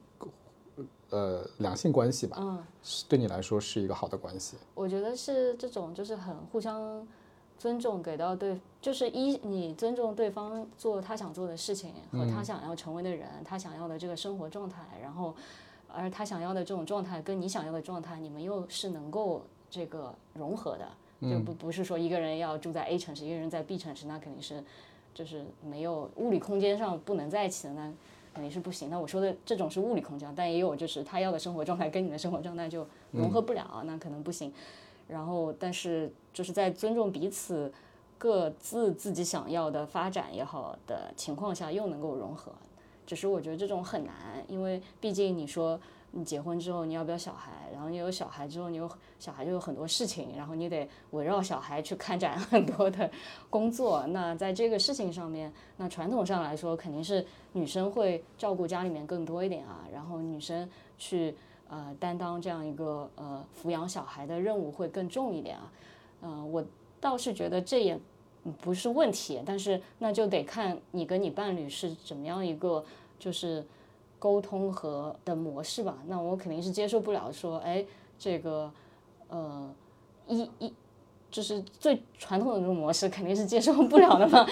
[1.09, 2.63] 呃两性关系吧，嗯。
[2.81, 4.55] 是对你来说是一个好的关系？
[4.73, 7.05] 我觉得是这种，就是很互相
[7.57, 15.35] 尊重，给到对，就是一你尊重对方做他想做的事情和他想要成为的人，他想要的这个生活状态，然后
[15.93, 20.87] 而他想要的这种状态跟你想要的状态，你们又是能够这个融合的，
[21.21, 24.63] 就不不是说一个人要住在 A 城市，一个人在 B 城市，那肯定是
[25.13, 27.91] 就是没有物理空间上不能在一起的，那
[28.33, 28.89] 肯定是不行。
[28.89, 34.53] 那我说的这种是物理空间，但也有就是他要的生活状态跟你的生活状态就融合不了，那可能不行。
[35.07, 37.73] 然后，但是就是在尊重彼此
[38.17, 42.51] 各自自己想要的发展也好的情况下，又能够融合。
[43.07, 44.13] 只是我觉得这种很难，
[44.47, 45.79] 因为毕竟你说
[46.11, 48.89] 你结婚之后你要不要小孩，然后你有小孩之后你有
[49.19, 53.09] 小孩就有很多事情，然后你得围绕小孩去开展 很多的
[53.49, 54.05] 工作。
[54.07, 61.35] 那在这个事情上面，那传统上来说肯定是女生会照顾家里面更多一点啊，然后女生去
[61.67, 65.71] 呃担当这样一个呃抚养小孩的任务会更重一点啊。
[66.21, 66.63] 嗯、我
[66.99, 67.97] 倒是觉得这也
[68.59, 72.83] 不是问题，但是那就得看你跟你伴侣是怎么样一个
[73.19, 73.65] 就是
[74.19, 75.97] 沟通和的模式吧。
[76.05, 77.83] 那我肯定是接受不了说，哎，
[78.19, 78.71] 这个
[79.29, 79.73] 呃
[80.27, 80.73] 一一
[81.31, 84.45] 就是最传统的这种模式肯定是接受不了的嘛，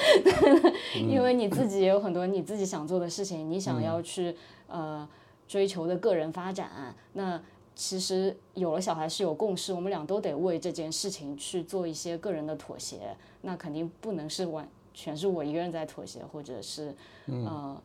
[0.95, 4.35] 因为你自己也有很多你自己想做的事情，你想要去
[4.67, 5.07] 呃
[5.47, 7.39] 追求的个人发展，那。
[7.79, 16.91] 其实有了小孩是有共识，我们俩都得为这件事情去做一些个人的妥协，那肯定不能是完全是我一个人在妥协，或者是
[17.27, 17.79] 呃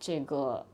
[0.00, 0.66] 这个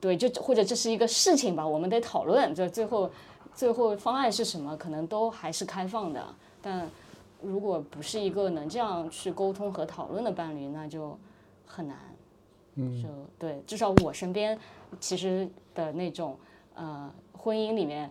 [0.00, 3.10] 对，就或者这是一个事情吧，我们得讨论，就最后
[3.54, 6.22] 最后方案是什么，可能都还是开放的。
[6.60, 6.88] 但
[7.42, 11.18] 如果不是一个能这样去沟通和讨论的伴侣，那就
[11.66, 11.96] 很难。
[12.76, 14.56] 嗯就对，至少我身边
[15.00, 16.36] 其实的那种
[16.74, 18.10] 呃婚姻里面，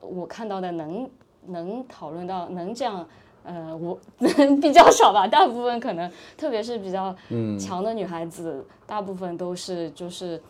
[0.00, 1.08] 我看到的能
[1.46, 3.06] 能讨论到能这样。
[3.44, 3.98] 呃，我
[4.62, 7.12] 比较少吧，大部分可能，特别是比较
[7.58, 10.40] 强的女孩子，大部分都是就是，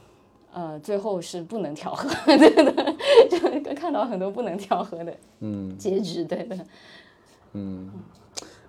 [0.52, 5.76] 呃，最后是不能调和， 对的，就看到很多不能调和的嗯。
[5.78, 6.66] 结局，对的，
[7.54, 7.90] 嗯，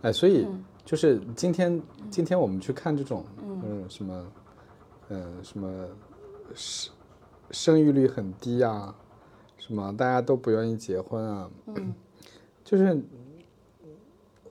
[0.02, 0.48] 哎，所以
[0.86, 3.86] 就是今天今天我们去看这种嗯。
[3.90, 4.26] 什么
[5.10, 5.88] 嗯什么
[6.56, 6.94] 生
[7.52, 8.96] 生育率很低啊，
[9.58, 11.94] 什么大家都不愿意结婚啊，嗯。
[12.64, 12.98] 就是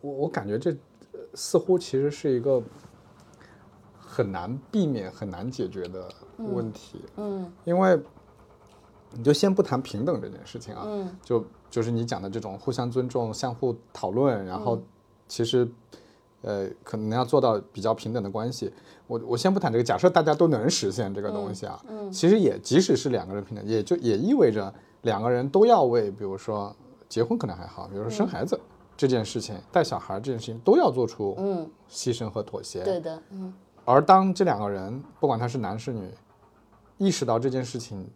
[0.03, 0.71] 我我感觉这
[1.13, 2.63] 呃似乎其实是一个
[4.15, 6.07] 很难避免、很难解决的
[6.37, 7.01] 问题。
[7.17, 7.99] 嗯因为
[9.13, 14.79] 你就先不谈平等这件事情啊，嗯就就是你讲的这种互相尊重、相互讨论，然后
[15.27, 15.67] 其实
[16.43, 18.71] 呃可能要做到比较平等的关系。
[19.07, 26.75] 我我先不谈这个，假设大家都能实现这个东西啊，嗯其实也即使是两个人平等，也就也意味着两个人都要为，比如说
[27.09, 28.61] 结婚可能还好，比如说生孩子。
[28.95, 32.85] 这件事情，带小孩这件事情都要做出嗯，牺牲和妥协。
[32.85, 33.53] 对的，嗯
[33.85, 36.09] 而当这两个人，不管他是男是女，
[36.99, 38.09] 意识到这件事情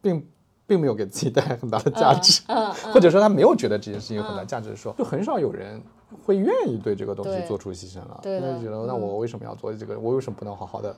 [0.00, 0.28] 并
[0.66, 5.80] 并没有给自己带来很大的价值，嗯或者说他没有觉得这件事情有很大价值的时候，就很少有人
[6.24, 8.20] 会愿意对这个东西做出牺牲了。
[8.22, 9.98] 对的他就觉得那我为什么要做这个？
[9.98, 10.96] 我为什么不能好好的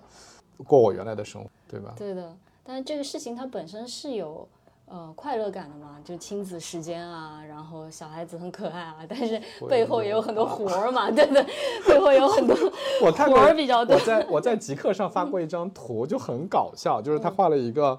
[0.67, 1.95] 过我原来的生活，对吧？
[1.97, 2.37] 对的。
[2.63, 4.47] 但是这个事情它本身是有
[4.91, 11.47] 呃快乐感的嘛，就亲子时间啊，然后小孩子很可爱啊，但是背后也有很多活儿嘛，对对，
[11.87, 12.57] 背后有很多
[13.01, 14.01] 我看过活儿比较多我。
[14.01, 17.99] 在我在极客上发过一张图，就很搞笑，就是他画了一个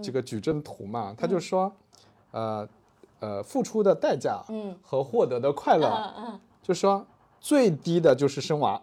[0.00, 1.70] 这个矩阵图嘛，他就说，
[2.30, 2.68] 呃
[3.20, 7.04] 呃，付出的代价嗯和获得的快乐，嗯嗯就说
[7.40, 8.80] 最低的就是生娃，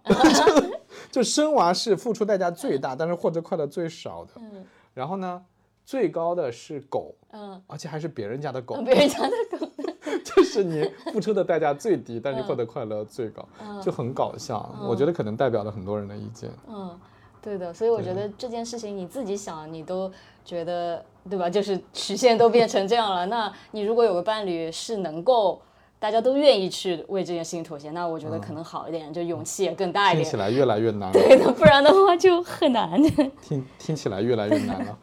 [1.10, 4.32] 就生娃是付出代价最大，但是获得快乐最少的。
[4.36, 5.42] 嗯然后呢，
[5.90, 9.68] 最高的是狗，嗯而且还是别人家的狗嗯，，别人家的狗，
[10.24, 13.44] 就是你付出的代价最低，但你获得快乐最高，
[13.82, 14.72] 就很搞笑。
[14.88, 16.48] 我觉得可能代表了很多人的意见。
[16.68, 16.96] 嗯，
[17.42, 17.74] 对的。
[17.74, 20.12] 所以我觉得这件事情你自己想，你都
[20.46, 21.50] 觉得对吧？
[21.50, 25.60] 就是曲线都变成这样了，那你如果有个伴侣是能够。
[26.00, 30.24] 大家都愿意去为这件事情妥协，那我觉得可能好一点，就勇气也更大一点。
[30.24, 33.02] 听起来越来越难了， 对的，不然的话就很难。
[33.44, 34.98] 听听起来越来越难了。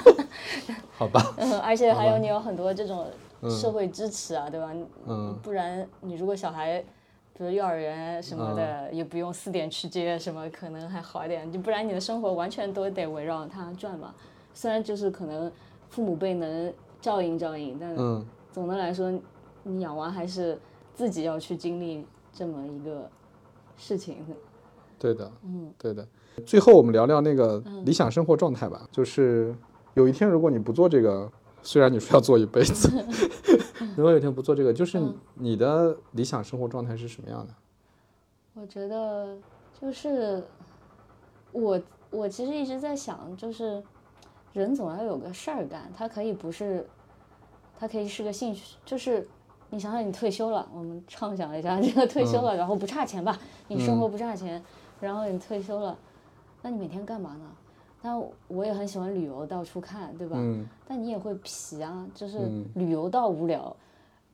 [0.92, 3.06] 好吧，嗯，而且还有你有很多这种
[3.48, 4.70] 社会支持啊，对吧？
[5.06, 6.84] 嗯，不然你如果小孩，
[7.32, 11.50] 比如幼儿园什么的，也不用四点去接，什么可能还好一点。
[11.50, 14.14] 就不然你的生活完全都得围绕他转嘛。
[14.52, 15.50] 虽然就是可能
[15.88, 19.10] 父母辈能照应照应，但嗯总的来说，
[19.62, 20.58] 你养娃还是
[20.94, 23.08] 自己要去经历这么一个
[23.76, 24.24] 事情。
[24.98, 26.06] 对的，嗯，对的。
[26.46, 29.54] 最后我们聊聊那个嗯理想生活状态吧，就是
[29.94, 31.30] 有一天如果你不做这个，
[31.62, 32.88] 虽然你说要做一辈子，
[33.96, 37.54] 如果有一天不做这个，就是嗯你的理想生活状态是什么样的？
[38.54, 39.36] 我觉得
[39.80, 40.42] 就是
[41.52, 41.80] 我
[42.10, 43.82] 我其实一直在想，就是
[44.52, 46.86] 人总要有个事儿干，他可以不是，
[47.78, 49.26] 他可以是个兴趣，就是
[49.70, 54.62] 你想想你退休了，我们畅想一下这个退休了，然后不差钱吧，你生活不差钱，
[55.00, 55.96] 然后你退休了，
[56.62, 57.50] 那你每天干嘛呢？
[58.02, 58.18] 那
[58.48, 60.36] 我也很喜欢旅游，到处看，对吧？
[60.38, 60.66] 嗯。
[60.86, 62.64] 但你也会疲啊，就是嗯。
[62.74, 63.76] 旅游到无聊。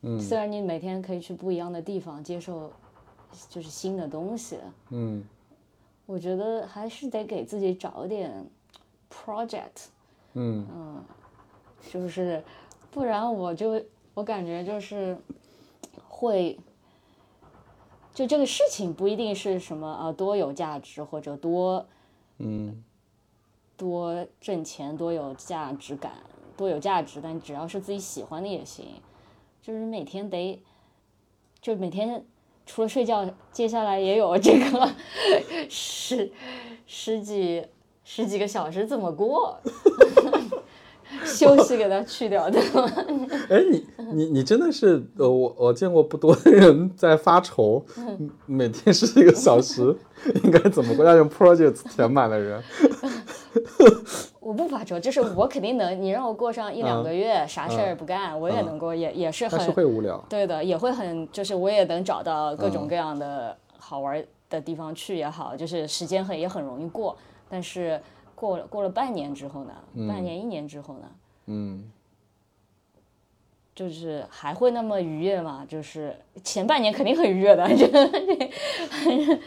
[0.03, 0.21] 嗯。
[0.21, 2.71] 虽然你每天可以去不一样的地方接受，
[3.49, 4.59] 就是新的东西，
[4.91, 5.25] 嗯。
[6.07, 8.33] 我觉得还是得给自己找点
[9.13, 9.87] project，
[10.35, 11.03] 嗯
[11.91, 12.41] 就是
[12.93, 13.83] 不然我就
[14.17, 15.19] 我感觉就是
[16.09, 16.59] 会，
[18.15, 21.87] 就这个事情不一定是什么啊多有价值或者多
[22.39, 22.83] 嗯
[23.77, 26.15] 多挣钱多有价值感
[26.57, 28.87] 多有价值，但只要是自己喜欢的也行，
[29.61, 30.63] 就是每天得
[31.61, 32.25] 就每天。
[32.69, 34.93] 除了睡觉，接下来也有这个
[35.71, 36.33] 十
[36.85, 37.65] 十几
[38.03, 39.57] 十几个小时怎么过？
[41.37, 42.91] 休息给它去掉，对吗？
[43.51, 49.95] 哎，你你你真的是呃，我我见过不多的人在发愁，嗯每天十一个小时
[50.45, 52.63] 应该怎么过，要用 projects 填满的人。
[54.41, 56.01] 我不发愁，就是我肯定能。
[56.01, 60.25] 你让我过上一两个月，啥事儿不干，我也能过，也也是但是很会无聊。
[60.29, 67.17] 对的，也会很，就是我也能找到各种各样的好玩的地方去也好，就是时间很也很容易过。
[67.49, 68.01] 但是
[68.37, 69.73] 过了过了半年之后呢，
[70.07, 71.09] 半年一年之后呢，
[71.47, 71.85] 嗯
[73.75, 75.65] 就是还会那么愉悦吗？
[75.69, 77.87] 就是前半年肯定很愉悦的，就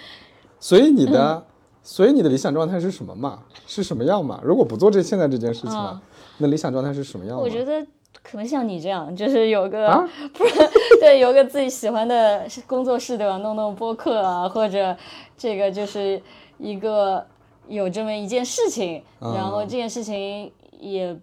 [0.60, 1.46] 所以你的，
[1.82, 3.44] 所以你的理想状态是什么嘛？
[3.66, 4.40] 是什么样嘛？
[4.44, 6.00] 如果不做这现在这件事情了，
[6.38, 7.40] 那理想状态是什么样？
[7.40, 7.84] 我觉得
[8.22, 10.54] 可能像你这样，就是有个啊，不 是
[11.00, 13.40] 对，有个自己喜欢的工作室，对吧？
[13.40, 14.96] 弄弄播客啊，或者
[15.36, 16.22] 这个就是
[16.60, 17.26] 一个
[17.68, 21.18] 有这么一件事情，然后这件事情也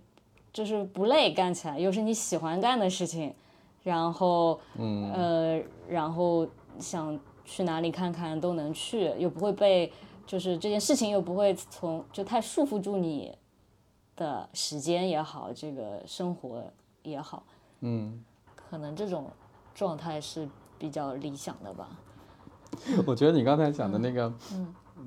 [0.56, 3.34] 就是不累，干起来又是你喜欢干的事情，
[3.82, 5.12] 然后嗯。
[5.12, 6.48] 呃，然后
[6.78, 9.92] 想去哪里看看都能去，又不会被
[10.26, 13.36] 就是这件事情又不会从就太束缚住你
[14.16, 16.64] 的时间也好，这个生活
[17.02, 17.42] 也好，
[17.80, 19.30] 嗯，可能这种
[19.74, 20.48] 状态是
[20.78, 21.90] 比较理想的吧。
[23.06, 24.32] 我觉得你刚才讲的那个，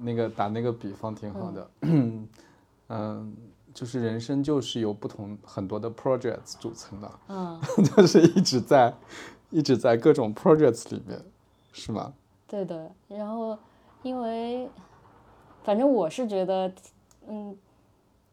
[0.02, 3.36] 那个打那个比方挺好的，嗯，
[3.74, 7.59] 就是人生就是由不同很多的 projects 组成的，嗯，
[7.95, 8.93] 就是一直在
[9.49, 11.22] 一直在各种 projects 里面，
[11.72, 12.13] 是吗？
[12.47, 12.91] 对的。
[13.07, 13.57] 然后
[14.01, 14.70] 因为
[15.63, 16.72] 反正我是觉得，
[17.28, 17.55] 嗯，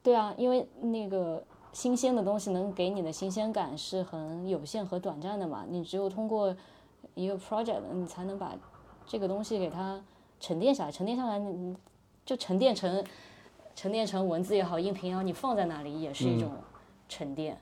[0.03, 6.55] 对啊，因为那个新鲜的东西能给你的新鲜感是很有限和短暂的嘛，你只有通过
[7.14, 8.55] 一个 project，你才能把
[9.07, 10.01] 这个东西给它
[10.41, 11.76] 沉淀下来，沉淀下来，你你
[12.24, 13.05] 就沉淀成
[13.77, 16.51] 沉淀成文字也好，音频也好，你放在那里也是一种
[17.11, 17.61] 沉淀。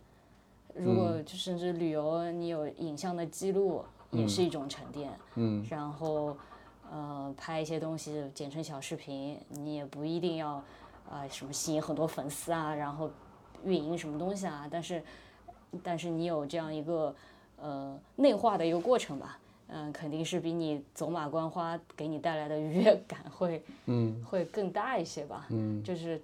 [0.72, 5.10] 如果就甚至旅游，你有影像的记录，也是一种沉淀。
[5.34, 6.36] 嗯然后
[6.88, 13.10] 呃拍一些东西剪成小视频，你也不一定要啊、呃什么吸引很多粉丝啊，然后
[13.64, 15.02] 运营什么东西啊，但是
[15.82, 17.12] 但是你有这样一个
[17.56, 19.36] 呃内化的一个过程吧，
[19.68, 26.20] 嗯、肯定是比你走马观花给你带来的愉悦感会嗯会更大一些吧，嗯就是。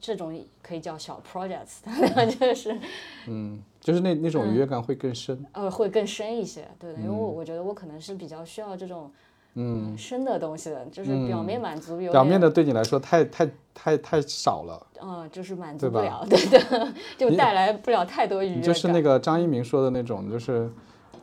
[0.00, 1.80] 这种可以叫小 projects，
[2.38, 2.78] 就是
[3.26, 5.44] 嗯，就是那那种愉悦感会更深。
[5.50, 9.10] 呃会更深一些，对的，因为我我觉得我可能是比较需要这种
[9.54, 14.86] 嗯，深的东西的，就是表面满足有点表面的对你来说太太太太少了。
[15.02, 18.62] 嗯，就是满足不了，对的， 就带来不了太多愉悦感。
[18.62, 20.70] 就是那个张一鸣说的那种，就是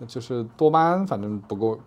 [0.07, 1.79] 就是多巴胺，反正不够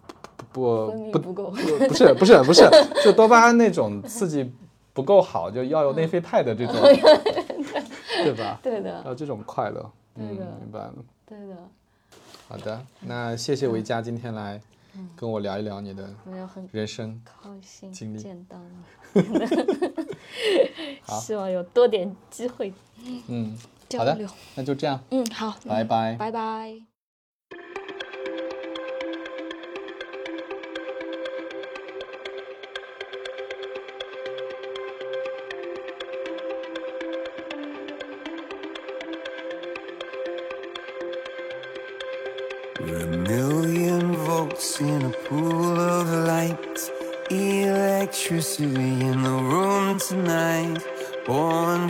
[0.53, 1.57] 不不不够，不
[1.89, 2.69] 不是不是不 是，
[3.05, 4.51] 就多巴胺那种刺激
[4.93, 6.75] 不够好，就要有内啡肽的这种，
[8.25, 8.59] 对吧？
[8.63, 9.91] 对的，要这种快乐。
[10.17, 10.95] 嗯，明白了。
[11.27, 11.57] 对的，
[12.49, 14.61] 好的，那谢谢维嘉今天来
[14.97, 17.21] 嗯跟我聊一聊你的我要很人生。
[17.93, 18.59] 经历见到
[19.13, 19.23] 你，
[21.21, 22.73] 希望有多点机会
[23.29, 23.57] 嗯，
[23.97, 24.19] 好的
[24.57, 26.17] 那就这样，嗯，好，拜拜。
[26.17, 26.88] 拜拜。